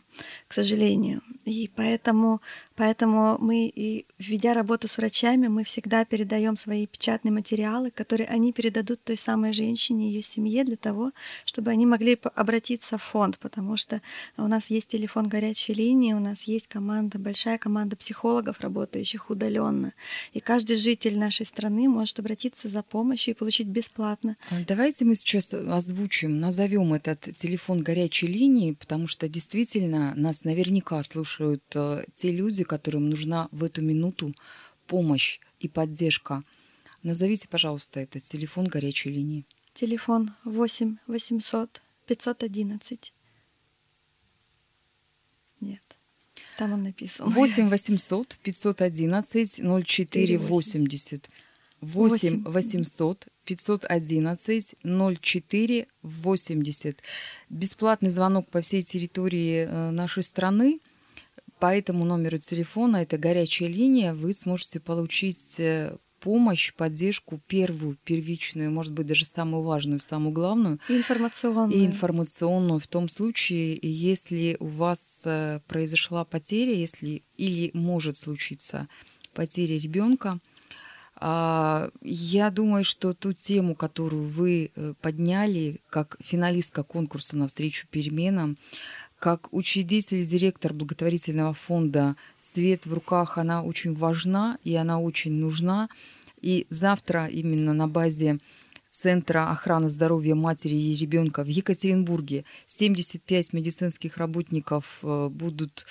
к 0.48 0.54
сожалению. 0.54 1.22
И 1.46 1.70
поэтому, 1.76 2.42
поэтому 2.78 3.38
мы, 3.40 3.68
и 3.68 4.06
введя 4.18 4.54
работу 4.54 4.88
с 4.88 4.98
врачами, 4.98 5.48
мы 5.48 5.64
всегда 5.64 6.06
передаем 6.06 6.56
свои 6.56 6.88
печатные 6.88 7.32
материалы, 7.34 7.92
которые 7.92 8.28
они 8.28 8.54
передадут 8.54 9.04
той 9.04 9.18
самой 9.18 9.54
женщине, 9.54 10.10
ее 10.10 10.22
семье, 10.22 10.64
для 10.64 10.78
того, 10.78 11.12
чтобы 11.46 11.72
они 11.72 11.86
могли 11.86 12.18
обратиться 12.36 12.98
в 12.98 13.04
фонд, 13.04 13.38
потому 13.40 13.78
что 13.78 14.02
у 14.38 14.48
нас 14.48 14.70
есть 14.70 14.88
телефон 14.88 15.28
горячей 15.28 15.74
линии, 15.74 16.14
у 16.14 16.20
нас 16.20 16.44
есть 16.44 16.68
команда, 16.68 17.20
большая 17.20 17.58
команда 17.58 17.96
психологов, 17.96 18.62
работающих 18.62 19.30
удаленно. 19.30 19.94
И 20.34 20.40
каждый 20.40 20.78
житель 20.78 21.18
нашей 21.18 21.46
страны 21.46 21.90
может 21.90 22.20
обратиться 22.20 22.70
за 22.70 22.84
помощью 22.84 23.34
и 23.34 23.38
получить 23.38 23.68
бесплатно. 23.68 24.38
А 24.50 24.62
давайте 24.68 25.06
мы 25.06 25.16
сейчас 25.16 25.54
озвучим, 25.54 26.40
назовем 26.40 26.94
этот 26.94 27.36
телефон 27.36 27.84
горячей 27.84 28.28
линии, 28.28 28.74
потому 28.74 29.08
что 29.08 29.28
действительно 29.28 30.14
нас 30.16 30.44
наверняка 30.44 31.02
слушают 31.04 31.28
слушают 31.28 31.64
э, 31.76 32.04
те 32.16 32.32
люди, 32.32 32.64
которым 32.68 33.10
нужна 33.10 33.50
в 33.52 33.64
эту 33.64 33.82
минуту 33.82 34.36
помощь 34.86 35.40
и 35.60 35.68
поддержка. 35.68 36.44
Назовите, 37.04 37.48
пожалуйста, 37.48 38.00
этот 38.00 38.24
телефон 38.24 38.68
горячей 38.68 39.10
линии. 39.10 39.46
Телефон 39.74 40.32
8 40.44 40.98
800 41.08 41.82
511. 42.08 43.14
Нет, 45.62 45.82
там 46.58 46.74
он 46.74 46.84
написан. 46.84 47.30
8 47.30 47.70
800 47.70 48.38
511 48.44 49.62
04 49.86 50.38
80. 50.38 51.30
8 51.82 52.44
800 52.44 53.28
511 53.46 54.76
04 54.84 55.88
80. 56.02 56.98
Бесплатный 57.50 58.10
звонок 58.10 58.50
по 58.50 58.62
всей 58.62 58.82
территории 58.82 59.66
э, 59.66 59.92
нашей 59.92 60.24
страны. 60.24 60.80
По 61.60 61.76
этому 61.76 62.06
номеру 62.06 62.38
телефона, 62.38 62.98
это 62.98 63.18
горячая 63.18 63.68
линия, 63.68 64.14
вы 64.14 64.34
сможете 64.34 64.80
получить 64.80 65.60
э, 65.60 65.98
помощь, 66.20 66.74
поддержку 66.74 67.42
первую, 67.48 67.98
первичную, 68.04 68.72
может 68.72 68.94
быть, 68.94 69.08
даже 69.08 69.26
самую 69.26 69.64
важную, 69.64 70.00
самую 70.00 70.34
главную. 70.34 70.80
И 70.90 70.98
информационную. 70.98 71.80
И 71.80 71.86
информационную 71.86 72.80
в 72.80 72.88
том 72.88 73.10
случае, 73.10 73.80
если 73.82 74.58
у 74.60 74.68
вас 74.68 75.24
э, 75.26 75.62
произошла 75.68 76.26
потеря, 76.26 76.74
если 76.74 77.24
или 77.38 77.72
может 77.74 78.18
случиться 78.18 78.88
потеря 79.34 79.80
ребенка, 79.80 80.40
а, 81.20 81.90
я 82.02 82.52
думаю, 82.52 82.84
что 82.84 83.14
ту 83.14 83.34
тему, 83.34 83.74
которую 83.76 84.24
вы 84.24 84.72
э, 84.76 84.94
подняли 85.02 85.82
как 85.90 86.18
финалистка 86.20 86.84
конкурса 86.84 87.36
«Навстречу 87.36 87.88
переменам», 87.90 88.58
как 89.20 89.52
учредитель 89.52 90.20
и 90.20 90.26
директор 90.26 90.74
благотворительного 90.74 91.54
фонда 91.54 92.16
«Свет 92.38 92.86
в 92.86 92.94
руках», 92.94 93.38
она 93.38 93.64
очень 93.64 93.94
важна 93.94 94.58
и 94.64 94.76
она 94.76 95.00
очень 95.00 95.34
нужна. 95.34 95.90
И 96.42 96.68
завтра 96.70 97.28
именно 97.28 97.74
на 97.74 97.88
базе 97.88 98.40
Центра 98.92 99.52
охраны 99.52 99.92
здоровья 99.92 100.34
матери 100.34 100.76
и 100.76 100.96
ребенка 100.96 101.44
в 101.44 101.48
Екатеринбурге 101.48 102.46
75 102.66 103.54
медицинских 103.54 104.18
работников 104.18 105.00
э, 105.04 105.30
будут 105.30 105.86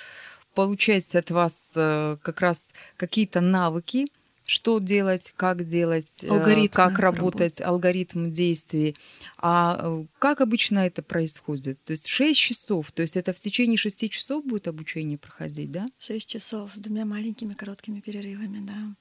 получать 0.54 1.14
от 1.14 1.30
вас 1.30 1.72
э, 1.76 2.16
как 2.20 2.40
раз 2.40 2.72
какие-то 2.96 3.40
навыки, 3.40 4.06
что 4.46 4.78
делать, 4.78 5.32
как 5.36 5.64
делать, 5.64 6.22
э, 6.22 6.28
Алгоритмы 6.28 6.68
как 6.68 6.98
работать, 6.98 7.60
работы. 7.60 7.62
алгоритм 7.64 8.30
действий. 8.30 8.96
А 9.38 9.78
э, 9.82 10.06
как 10.18 10.40
обычно 10.40 10.80
это 10.80 11.02
происходит? 11.02 11.82
То 11.84 11.90
есть 11.90 12.06
6 12.06 12.38
часов, 12.38 12.92
то 12.92 13.02
есть 13.02 13.16
это 13.16 13.32
в 13.32 13.40
течение 13.40 13.76
6 13.76 14.10
часов 14.10 14.44
будет 14.44 14.68
обучение 14.68 15.18
проходить, 15.18 15.72
да? 15.72 15.86
6 15.98 16.28
часов 16.28 16.74
с 16.74 16.78
двумя 16.78 17.04
маленькими 17.04 17.54
короткими 17.54 18.00
перерывами, 18.00 18.64
да. 18.64 18.94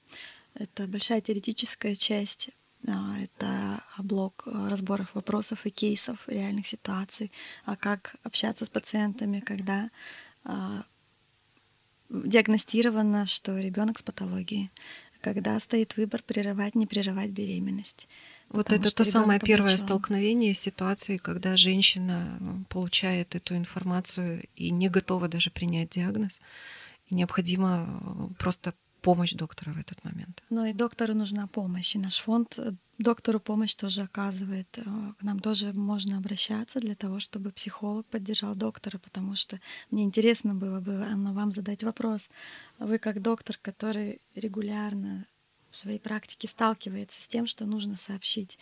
Это 0.56 0.88
большая 0.88 1.22
теоретическая 1.22 1.96
часть, 1.96 2.50
а, 2.88 3.18
это 3.20 3.84
блок 4.00 4.44
э, 4.46 4.68
разборов 4.70 5.14
вопросов 5.14 5.66
и 5.66 5.70
кейсов, 5.70 6.28
реальных 6.28 6.68
ситуаций, 6.68 7.32
а 7.66 7.76
как 7.76 8.16
общаться 8.24 8.66
с 8.66 8.70
пациентами, 8.70 9.40
когда 9.40 9.90
а, 10.44 10.84
диагностировано, 12.10 13.26
что 13.26 13.58
ребенок 13.58 14.00
с 14.00 14.04
патологией, 14.04 14.72
когда 15.26 15.60
стоит 15.60 15.98
выбор 15.98 16.22
прерывать, 16.22 16.76
не 16.76 16.86
прерывать 16.86 17.32
беременность. 17.32 18.08
Вот 18.50 18.72
это 18.72 18.96
то 18.96 19.04
самое 19.04 19.40
первое 19.40 19.78
столкновение 19.78 20.54
с 20.54 20.60
ситуацией, 20.60 21.18
когда 21.18 21.58
женщина 21.58 22.40
получает 22.70 23.36
эту 23.36 23.56
информацию 23.56 24.44
и 24.56 24.70
не 24.70 24.88
готова 24.88 25.28
даже 25.28 25.50
принять 25.50 25.90
диагноз. 25.90 26.40
И 27.10 27.16
необходимо 27.16 27.70
э, 27.88 28.34
просто 28.38 28.74
помощь 29.02 29.34
доктора 29.34 29.74
в 29.74 29.80
этот 29.80 30.04
момент. 30.04 30.44
Но 30.50 30.66
и 30.66 30.74
доктору 30.74 31.14
нужна 31.14 31.48
помощь. 31.48 31.96
И 31.96 32.00
наш 32.00 32.18
фонд 32.18 32.60
э, 32.60 32.74
доктору 33.00 33.40
помощь 33.40 33.76
тоже 33.76 34.02
оказывает. 34.02 34.68
Э, 34.78 34.84
к 35.20 35.24
нам 35.24 35.40
тоже 35.40 35.74
можно 35.74 36.18
обращаться 36.18 36.80
для 36.80 36.96
того, 36.96 37.20
чтобы 37.20 37.52
психолог 37.52 38.06
поддержал 38.06 38.56
доктора, 38.56 39.00
потому 39.00 39.36
что 39.36 39.60
мне 39.92 40.04
интересно 40.04 40.54
было 40.54 40.80
бы 40.80 41.04
вам 41.34 41.52
задать 41.52 41.84
вопрос. 41.84 42.30
Вы 42.80 43.00
как 43.00 43.22
доктор, 43.22 43.58
который 43.62 44.22
регулярно 44.36 45.28
в 45.72 45.78
своей 45.78 46.00
практике 46.00 46.48
сталкивается 46.48 47.22
с 47.22 47.28
тем, 47.28 47.48
что 47.48 47.66
нужно 47.66 47.96
сообщить 47.96 48.58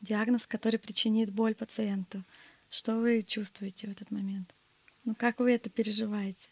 диагноз, 0.00 0.46
который 0.46 0.78
причинит 0.78 1.30
боль 1.30 1.54
пациенту. 1.54 2.24
Что 2.70 2.98
вы 2.98 3.22
чувствуете 3.22 3.86
в 3.86 3.90
этот 3.90 4.10
момент? 4.10 4.54
Ну 5.04 5.14
как 5.14 5.40
вы 5.40 5.52
это 5.52 5.70
переживаете? 5.70 6.48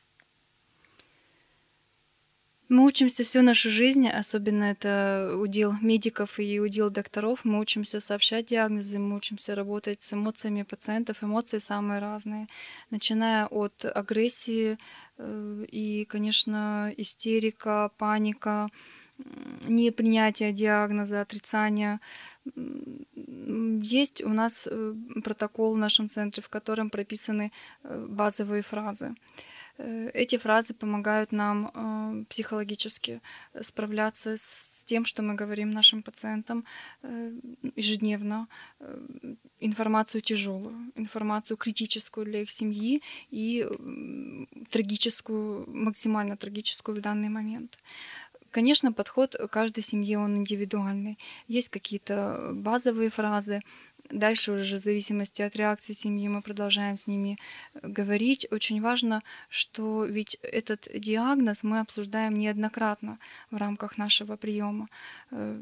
Мы 2.69 2.85
учимся 2.85 3.23
всю 3.23 3.43
нашу 3.43 3.71
жизнь, 3.71 4.09
особенно 4.09 4.65
это 4.65 5.37
удел 5.41 5.75
медиков 5.81 6.41
и 6.41 6.59
удел 6.59 6.91
докторов. 6.91 7.45
Мы 7.45 7.61
учимся 7.61 8.01
сообщать 8.01 8.47
диагнозы, 8.47 8.99
мы 8.99 9.17
учимся 9.17 9.55
работать 9.55 10.03
с 10.03 10.13
эмоциями 10.13 10.65
пациентов. 10.65 11.23
Эмоции 11.23 11.59
самые 11.59 12.01
разные, 12.01 12.49
начиная 12.91 13.47
от 13.47 13.85
агрессии 13.85 14.79
э, 15.19 15.65
и, 15.71 16.07
конечно, 16.07 16.93
истерика, 16.97 17.93
паника, 17.99 18.69
непринятие 19.69 20.53
диагноза, 20.53 21.21
отрицание. 21.21 22.01
Есть 22.55 24.25
у 24.25 24.31
нас 24.31 24.67
э, 24.69 24.95
протокол 25.23 25.75
в 25.75 25.79
нашем 25.79 26.09
центре, 26.09 26.43
в 26.43 26.49
котором 26.49 26.91
прописаны 26.91 27.53
э, 27.85 28.07
базовые 28.09 28.63
фразы. 28.63 29.15
Э, 29.79 30.11
эти 30.15 30.39
фразы 30.39 30.75
помогают 30.75 31.33
нам 31.33 31.71
э, 31.75 32.25
психологически 32.29 33.21
справляться 33.61 34.37
с 34.37 34.85
тем, 34.87 35.05
что 35.05 35.23
мы 35.23 35.35
говорим 35.35 35.71
нашим 35.71 36.03
пациентам 36.03 36.65
э, 37.03 37.33
ежедневно, 37.77 38.49
информацию 39.61 40.21
тяжелую, 40.21 40.93
информацию 40.97 41.57
критическую 41.57 42.27
для 42.27 42.43
их 42.43 42.51
семьи 42.51 43.03
и 43.31 43.67
трагическую, 44.71 45.65
максимально 45.69 46.37
трагическую 46.37 46.97
в 46.97 47.01
данный 47.01 47.29
момент. 47.29 47.79
Конечно, 48.51 48.93
подход 48.93 49.37
каждой 49.51 49.83
семьи, 49.83 50.17
он 50.17 50.37
индивидуальный. 50.37 51.19
Есть 51.49 51.69
какие-то 51.69 52.51
базовые 52.53 53.11
фразы, 53.11 53.63
Дальше 54.11 54.53
уже 54.53 54.77
в 54.77 54.81
зависимости 54.81 55.43
от 55.43 55.57
реакции 55.57 55.93
семьи 55.93 56.29
мы 56.29 56.43
продолжаем 56.43 56.97
с 56.97 57.07
ними 57.07 57.39
э, 57.75 57.89
говорить. 57.89 58.47
Очень 58.51 58.81
важно, 58.81 59.23
что 59.49 60.05
ведь 60.05 60.39
этот 60.43 60.89
диагноз 60.95 61.63
мы 61.63 61.81
обсуждаем 61.81 62.35
неоднократно 62.35 63.19
в 63.51 63.57
рамках 63.57 63.99
нашего 63.99 64.37
приема 64.37 64.89
э, 65.31 65.61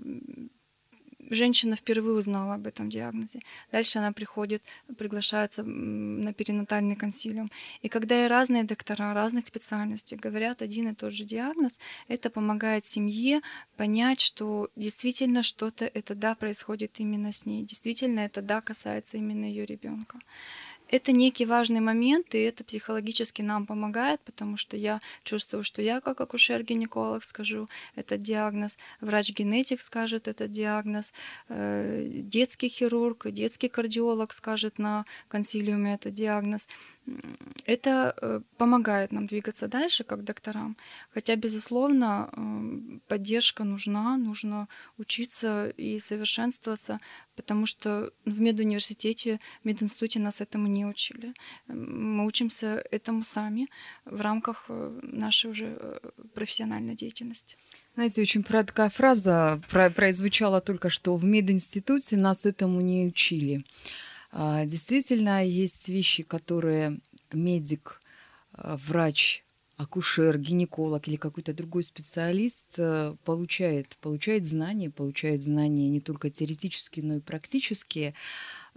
женщина 1.31 1.77
впервые 1.77 2.17
узнала 2.17 2.55
об 2.55 2.67
этом 2.67 2.91
диагнозе. 2.91 3.41
Дальше 3.73 3.99
она 3.99 4.13
приходит, 4.13 4.63
приглашается 4.99 5.63
на 5.63 6.33
перинатальный 6.33 6.97
консилиум. 6.97 7.51
И 7.83 7.89
когда 7.89 8.25
и 8.25 8.29
разные 8.29 8.65
доктора 8.65 9.15
разных 9.15 9.47
специальностей 9.47 10.17
говорят 10.17 10.63
один 10.63 10.89
и 10.89 10.95
тот 10.95 11.13
же 11.13 11.25
диагноз, 11.25 11.79
это 12.09 12.31
помогает 12.31 12.85
семье 12.85 13.41
понять, 13.77 14.21
что 14.21 14.71
действительно 14.77 15.43
что-то 15.43 15.85
это 15.85 16.15
да 16.15 16.35
происходит 16.35 17.01
именно 17.01 17.33
с 17.33 17.47
ней, 17.47 17.65
действительно 17.65 18.21
это 18.21 18.43
да 18.43 18.61
касается 18.61 19.17
именно 19.17 19.45
ее 19.45 19.67
ребенка 19.67 20.19
это 20.95 21.11
некий 21.13 21.45
важный 21.45 21.81
момент, 21.81 22.35
и 22.35 22.39
это 22.39 22.63
психологически 22.63 23.43
нам 23.43 23.67
помогает, 23.67 24.21
потому 24.21 24.57
что 24.57 24.77
я 24.77 25.01
чувствую, 25.25 25.65
что 25.65 25.83
я 25.83 26.01
как 26.01 26.21
акушер-гинеколог 26.21 27.25
скажу 27.25 27.69
этот 27.97 28.21
диагноз, 28.21 28.79
врач-генетик 29.01 29.81
скажет 29.81 30.29
этот 30.29 30.53
диагноз, 30.53 31.13
э, 31.49 32.07
детский 32.07 32.69
хирург, 32.69 33.27
детский 33.31 33.69
кардиолог 33.69 34.33
скажет 34.33 34.79
на 34.79 35.05
консилиуме 35.29 35.95
этот 35.95 36.15
диагноз 36.15 36.69
это 37.67 38.15
э, 38.21 38.41
помогает 38.57 39.13
нам 39.13 39.27
двигаться 39.27 39.69
дальше, 39.69 40.05
как 40.05 40.25
докторам. 40.25 40.77
Хотя, 41.11 41.37
безусловно, 41.37 42.31
эм, 42.37 43.01
поддержка 43.09 43.65
нужна, 43.65 44.17
нужно 44.17 44.69
учиться 44.99 45.69
и 45.69 45.99
совершенствоваться, 45.99 47.01
потому 47.37 47.67
что 47.67 48.11
в 48.25 48.41
медуниверситете, 48.41 49.41
в 49.63 49.67
мединституте 49.67 50.21
нас 50.21 50.41
этому 50.41 50.67
не 50.67 50.87
учили. 50.87 51.35
Мы 51.69 52.27
учимся 52.27 52.85
этому 52.91 53.25
сами 53.25 53.69
в 54.05 54.21
рамках 54.21 54.65
э, 54.69 55.01
нашей 55.03 55.51
уже 55.51 55.77
э, 55.79 55.99
профессиональной 56.35 56.95
деятельности. 56.95 57.57
Знаете, 57.95 58.23
очень 58.23 58.43
такая 58.43 58.91
фраза 58.91 59.61
прозвучала 59.71 60.61
только 60.61 60.91
что 60.91 61.17
в 61.17 61.25
мединституте 61.25 62.17
нас 62.17 62.47
этому 62.47 62.81
не 62.81 63.07
учили. 63.07 63.65
А, 64.37 64.65
действительно, 64.65 65.47
есть 65.47 65.89
вещи, 65.89 66.25
которые 66.25 66.99
медик, 67.33 68.01
а, 68.53 68.77
врач, 68.77 69.45
акушер, 69.77 70.39
гинеколог 70.39 71.07
или 71.07 71.15
какой-то 71.15 71.53
другой 71.53 71.83
специалист 71.83 72.67
э, 72.79 73.17
получает, 73.25 73.97
получает 74.01 74.47
знания, 74.47 74.89
получает 74.89 75.43
знания 75.43 75.89
не 75.89 76.01
только 76.01 76.31
теоретические, 76.31 77.05
но 77.05 77.17
и 77.17 77.21
практические. 77.21 78.15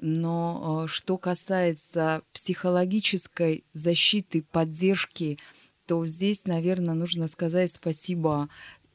Но 0.01 0.85
э, 0.85 0.87
что 0.87 1.17
касается 1.17 2.23
психологической 2.33 3.63
защиты, 3.73 4.41
поддержки, 4.41 5.37
то 5.85 6.05
здесь, 6.07 6.45
наверное, 6.45 6.95
нужно 6.95 7.27
сказать 7.27 7.71
спасибо 7.71 8.49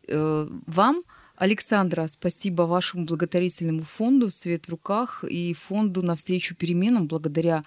э, 0.09 0.49
вам, 0.67 1.05
Александра, 1.37 2.07
спасибо 2.09 2.63
вашему 2.63 3.05
благотворительному 3.05 3.83
фонду 3.83 4.31
«Свет 4.31 4.67
в 4.67 4.71
руках» 4.71 5.25
и 5.25 5.55
фонду 5.55 6.03
«Навстречу 6.03 6.55
переменам», 6.55 7.07
благодаря 7.09 7.63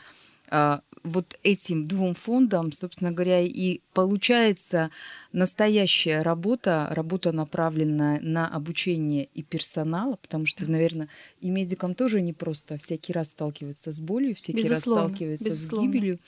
а, 0.50 0.82
вот 1.06 1.38
этим 1.44 1.88
двум 1.88 2.16
фондам, 2.16 2.72
собственно 2.72 3.12
говоря, 3.12 3.42
и 3.42 3.82
получается 3.94 4.90
настоящая 5.32 6.24
работа, 6.24 6.88
работа, 6.92 7.32
направленная 7.32 8.20
на 8.22 8.48
обучение 8.48 9.26
и 9.34 9.44
персонала, 9.44 10.16
потому 10.16 10.46
что, 10.46 10.70
наверное, 10.70 11.08
и 11.40 11.50
медикам 11.50 11.94
тоже 11.94 12.22
не 12.22 12.34
просто 12.34 12.78
всякий 12.78 13.14
раз 13.14 13.28
сталкиваются 13.28 13.92
с 13.92 14.00
болью, 14.00 14.36
всякий 14.36 14.64
безусловно, 14.64 15.02
раз 15.02 15.10
сталкиваются 15.12 15.46
безусловно. 15.46 15.88
с 15.88 15.94
гибелью 15.94 16.20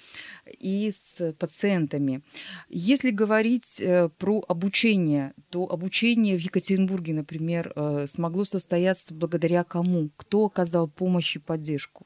и 0.59 0.91
с 0.91 1.33
пациентами. 1.33 2.21
Если 2.69 3.09
говорить 3.09 3.79
э, 3.79 4.09
про 4.17 4.43
обучение, 4.47 5.33
то 5.49 5.69
обучение 5.69 6.37
в 6.37 6.41
Екатеринбурге, 6.41 7.13
например, 7.13 7.73
э, 7.75 8.05
смогло 8.07 8.45
состояться 8.45 9.13
благодаря 9.13 9.63
кому? 9.63 10.11
Кто 10.17 10.45
оказал 10.45 10.87
помощь 10.87 11.35
и 11.35 11.39
поддержку? 11.39 12.05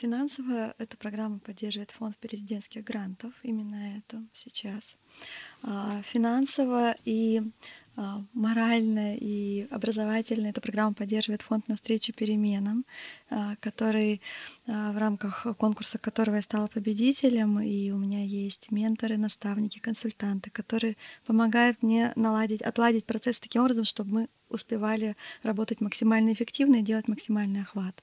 Финансово 0.00 0.74
эту 0.78 0.96
программу 0.96 1.38
поддерживает 1.38 1.92
фонд 1.92 2.16
президентских 2.16 2.82
грантов, 2.82 3.32
именно 3.44 3.98
эту 3.98 4.26
сейчас. 4.32 4.96
А, 5.62 6.02
финансово 6.02 6.96
и 7.04 7.42
а, 7.94 8.24
морально 8.32 9.14
и 9.14 9.68
образовательно 9.70 10.48
эту 10.48 10.60
программу 10.60 10.94
поддерживает 10.94 11.42
фонд 11.42 11.68
«Навстречу 11.68 12.12
переменам», 12.12 12.84
а, 13.30 13.54
который 13.60 14.20
в 14.66 14.98
рамках 14.98 15.46
конкурса 15.58 15.98
которого 15.98 16.36
я 16.36 16.42
стала 16.42 16.66
победителем, 16.66 17.60
и 17.60 17.92
у 17.92 17.98
меня 17.98 18.24
есть 18.24 18.72
менторы, 18.72 19.16
наставники, 19.16 19.78
консультанты, 19.78 20.50
которые 20.50 20.96
помогают 21.24 21.82
мне 21.82 22.12
наладить, 22.16 22.62
отладить 22.62 23.04
процесс 23.04 23.38
таким 23.38 23.62
образом, 23.62 23.84
чтобы 23.84 24.10
мы 24.10 24.28
успевали 24.48 25.16
работать 25.42 25.80
максимально 25.80 26.32
эффективно 26.32 26.76
и 26.76 26.82
делать 26.82 27.06
максимальный 27.08 27.62
охват. 27.62 28.02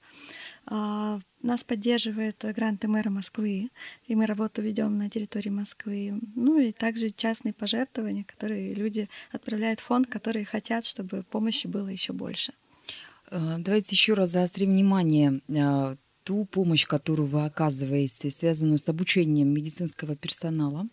Нас 1.43 1.63
поддерживает 1.63 2.43
гранты 2.55 2.87
мэра 2.87 3.09
Москвы, 3.09 3.69
и 4.07 4.15
мы 4.15 4.25
работу 4.27 4.61
ведем 4.61 4.97
на 4.97 5.09
территории 5.09 5.49
Москвы. 5.49 6.19
Ну 6.35 6.59
и 6.59 6.71
также 6.71 7.09
частные 7.09 7.53
пожертвования, 7.53 8.23
которые 8.23 8.73
люди 8.73 9.09
отправляют 9.31 9.79
в 9.79 9.83
фонд, 9.83 10.07
которые 10.07 10.45
хотят, 10.45 10.85
чтобы 10.85 11.23
помощи 11.23 11.67
было 11.67 11.87
еще 11.87 12.13
больше. 12.13 12.53
А, 13.31 13.57
давайте 13.57 13.95
еще 13.95 14.13
раз 14.13 14.31
заострим 14.31 14.71
внимание 14.71 15.41
а, 15.57 15.95
ту 16.23 16.45
помощь, 16.45 16.85
которую 16.85 17.27
вы 17.27 17.45
оказываете, 17.45 18.29
связанную 18.29 18.77
с 18.77 18.87
обучением 18.87 19.49
медицинского 19.49 20.15
персонала. 20.15 20.87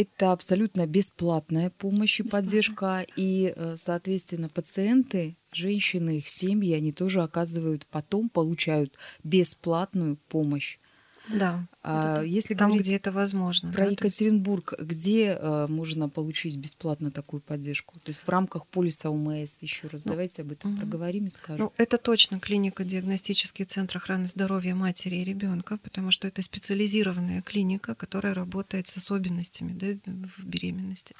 Это 0.00 0.30
абсолютно 0.30 0.86
бесплатная 0.86 1.70
помощь 1.70 2.20
и 2.20 2.22
поддержка, 2.22 3.04
и, 3.16 3.52
э, 3.56 3.74
соответственно, 3.76 4.48
пациенты 4.48 5.36
женщины, 5.50 6.18
их 6.18 6.28
семьи, 6.28 6.72
они 6.72 6.92
тоже 6.92 7.20
оказывают 7.20 7.84
потом, 7.88 8.28
получают 8.28 8.94
бесплатную 9.24 10.16
помощь. 10.28 10.78
Да. 11.28 11.66
А 11.82 12.22
если 12.22 12.54
там, 12.54 12.68
говорить 12.68 12.86
где 12.86 12.96
это 12.96 13.12
возможно. 13.12 13.72
Про 13.72 13.86
да, 13.86 13.90
Екатеринбург, 13.92 14.74
где 14.78 15.38
э, 15.38 15.66
можно 15.68 16.08
получить 16.08 16.56
бесплатно 16.56 17.10
такую 17.10 17.40
поддержку? 17.40 17.98
То 18.00 18.10
есть 18.10 18.20
в 18.20 18.28
рамках 18.28 18.66
полиса 18.66 19.10
УМС 19.10 19.62
еще 19.62 19.88
раз. 19.88 20.04
Ну, 20.04 20.12
Давайте 20.12 20.42
об 20.42 20.52
этом 20.52 20.72
угу. 20.72 20.80
проговорим 20.80 21.26
и 21.26 21.30
скажем. 21.30 21.66
Ну, 21.66 21.72
это 21.76 21.98
точно 21.98 22.40
клиника 22.40 22.84
диагностический 22.84 23.64
центр 23.64 23.98
охраны 23.98 24.28
здоровья 24.28 24.74
матери 24.74 25.16
и 25.16 25.24
ребенка, 25.24 25.78
потому 25.78 26.10
что 26.10 26.28
это 26.28 26.42
специализированная 26.42 27.42
клиника, 27.42 27.94
которая 27.94 28.34
работает 28.34 28.86
с 28.86 28.96
особенностями 28.96 29.72
да, 29.72 30.12
в 30.36 30.44
беременности. 30.44 31.14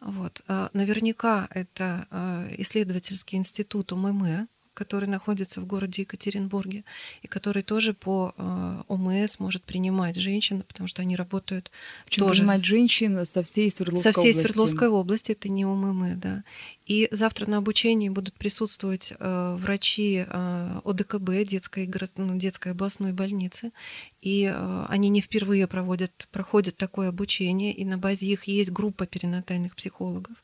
Вот. 0.00 0.42
А 0.46 0.70
наверняка 0.72 1.48
это 1.50 2.06
а, 2.10 2.48
исследовательский 2.58 3.38
институт 3.38 3.92
УММ, 3.92 4.48
который 4.76 5.08
находится 5.08 5.60
в 5.60 5.66
городе 5.66 6.02
Екатеринбурге, 6.02 6.84
и 7.22 7.26
который 7.26 7.62
тоже 7.62 7.94
по 7.94 8.34
э, 8.36 8.82
ОМС 8.88 9.38
может 9.38 9.64
принимать 9.64 10.16
женщин, 10.16 10.62
потому 10.62 10.86
что 10.86 11.02
они 11.02 11.16
работают 11.16 11.70
Причем 12.04 12.26
тоже... 12.26 12.42
принимать 12.42 12.64
женщин 12.64 13.24
со 13.24 13.42
всей 13.42 13.70
Свердловской 13.70 14.02
области. 14.02 14.02
Со 14.02 14.12
всей 14.12 14.30
области. 14.30 14.42
Свердловской 14.42 14.88
области, 14.88 15.32
это 15.32 15.48
не 15.48 15.64
ОММ, 15.64 16.20
да. 16.20 16.44
И 16.84 17.08
завтра 17.10 17.50
на 17.50 17.56
обучении 17.56 18.10
будут 18.10 18.34
присутствовать 18.34 19.12
э, 19.18 19.56
врачи 19.58 20.24
э, 20.28 20.80
ОДКБ, 20.84 21.48
детской, 21.48 21.90
ну, 22.16 22.36
детской 22.38 22.72
областной 22.72 23.12
больницы, 23.12 23.72
и 24.20 24.44
э, 24.44 24.86
они 24.88 25.08
не 25.08 25.20
впервые 25.20 25.66
проводят, 25.66 26.28
проходят 26.30 26.76
такое 26.76 27.08
обучение, 27.08 27.72
и 27.72 27.84
на 27.84 27.96
базе 27.96 28.26
их 28.26 28.44
есть 28.44 28.70
группа 28.70 29.06
перинатальных 29.06 29.74
психологов, 29.74 30.36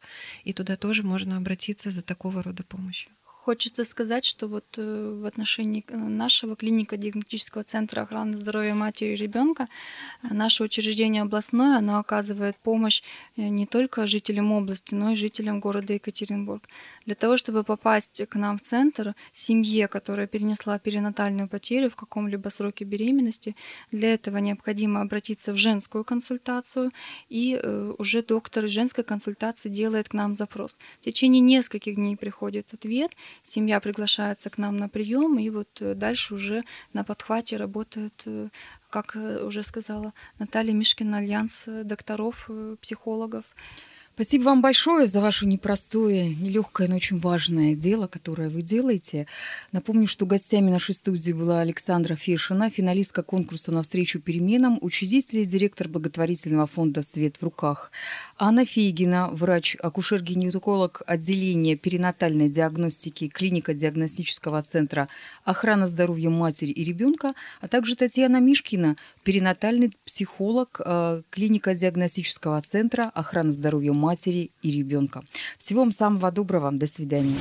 и 0.42 0.52
туда 0.52 0.76
тоже 0.76 1.02
можно 1.02 1.36
обратиться 1.36 1.90
за 1.90 2.00
такого 2.02 2.42
рода 2.42 2.64
помощью. 2.64 3.12
Хочется 3.44 3.84
сказать, 3.84 4.24
что 4.24 4.46
вот 4.46 4.64
э, 4.76 5.18
в 5.20 5.26
отношении 5.26 5.84
нашего 5.90 6.54
клиника 6.54 6.96
диагностического 6.96 7.64
центра 7.64 8.02
охраны 8.02 8.36
здоровья 8.36 8.74
матери 8.74 9.14
и 9.14 9.16
ребенка, 9.16 9.66
э, 10.22 10.32
наше 10.32 10.62
учреждение 10.62 11.22
областное, 11.22 11.78
оно 11.78 11.98
оказывает 11.98 12.56
помощь 12.62 13.02
э, 13.36 13.48
не 13.48 13.66
только 13.66 14.06
жителям 14.06 14.52
области, 14.52 14.94
но 14.94 15.10
и 15.10 15.16
жителям 15.16 15.58
города 15.58 15.92
Екатеринбург. 15.92 16.68
Для 17.04 17.16
того, 17.16 17.36
чтобы 17.36 17.64
попасть 17.64 18.24
к 18.28 18.36
нам 18.36 18.58
в 18.58 18.62
центр, 18.62 19.16
семье, 19.32 19.88
которая 19.88 20.28
перенесла 20.28 20.78
перинатальную 20.78 21.48
потерю 21.48 21.90
в 21.90 21.96
каком-либо 21.96 22.48
сроке 22.48 22.84
беременности, 22.84 23.56
для 23.90 24.14
этого 24.14 24.36
необходимо 24.36 25.00
обратиться 25.00 25.52
в 25.52 25.56
женскую 25.56 26.04
консультацию, 26.04 26.92
и 27.28 27.60
уже 27.98 28.22
доктор 28.22 28.68
женской 28.68 29.02
консультации 29.02 29.68
делает 29.68 30.08
к 30.08 30.14
нам 30.14 30.36
запрос. 30.36 30.76
В 31.00 31.04
течение 31.04 31.40
нескольких 31.40 31.96
дней 31.96 32.16
приходит 32.16 32.72
ответ, 32.72 33.10
семья 33.42 33.80
приглашается 33.80 34.50
к 34.50 34.58
нам 34.58 34.76
на 34.76 34.88
прием, 34.88 35.38
и 35.38 35.50
вот 35.50 35.68
э, 35.80 35.94
дальше 35.94 36.34
уже 36.34 36.64
на 36.92 37.04
подхвате 37.04 37.56
работает, 37.56 38.22
э, 38.26 38.48
как 38.90 39.16
э, 39.16 39.44
уже 39.44 39.62
сказала 39.62 40.12
Наталья 40.38 40.72
Мишкина, 40.72 41.18
альянс 41.18 41.64
докторов, 41.66 42.50
психологов. 42.80 43.44
Спасибо 44.14 44.44
вам 44.44 44.60
большое 44.60 45.06
за 45.06 45.22
ваше 45.22 45.46
непростое, 45.46 46.34
нелегкое, 46.34 46.86
но 46.86 46.96
очень 46.96 47.18
важное 47.18 47.74
дело, 47.74 48.08
которое 48.08 48.50
вы 48.50 48.60
делаете. 48.60 49.26
Напомню, 49.72 50.06
что 50.06 50.26
гостями 50.26 50.70
нашей 50.70 50.94
студии 50.94 51.32
была 51.32 51.60
Александра 51.60 52.14
Фешина, 52.14 52.68
финалистка 52.68 53.22
конкурса 53.22 53.72
«Навстречу 53.72 54.20
переменам», 54.20 54.78
учредитель 54.82 55.40
и 55.40 55.44
директор 55.46 55.88
благотворительного 55.88 56.66
фонда 56.66 57.02
«Свет 57.02 57.36
в 57.38 57.42
руках». 57.42 57.90
Анна 58.36 58.66
Фейгина, 58.66 59.30
врач-акушер-гинеколог 59.32 61.00
отделения 61.06 61.74
перинатальной 61.76 62.50
диагностики 62.50 63.28
клиника 63.28 63.72
диагностического 63.72 64.60
центра 64.60 65.08
«Охрана 65.44 65.88
здоровья 65.88 66.28
матери 66.28 66.70
и 66.70 66.84
ребенка», 66.84 67.32
а 67.62 67.68
также 67.68 67.96
Татьяна 67.96 68.40
Мишкина, 68.40 68.98
перинатальный 69.24 69.90
психолог 70.04 70.82
э, 70.84 71.22
клиника 71.30 71.74
диагностического 71.74 72.60
центра 72.60 73.10
«Охрана 73.14 73.52
здоровья 73.52 73.92
матери 73.92 74.01
и 74.62 74.70
ребенка. 74.70 75.22
Всего 75.58 75.80
вам 75.80 75.92
самого 75.92 76.30
доброго. 76.30 76.70
До 76.72 76.86
свидания. 76.86 77.36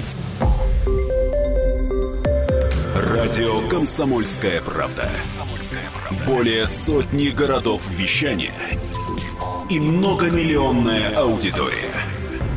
Радио 2.96 3.68
«Комсомольская 3.70 4.62
правда». 4.62 5.10
Более 6.26 6.68
сотни 6.68 7.30
городов 7.30 7.82
вещания– 7.90 8.54
и 9.72 9.80
многомиллионная 9.80 11.16
аудитория. 11.16 11.94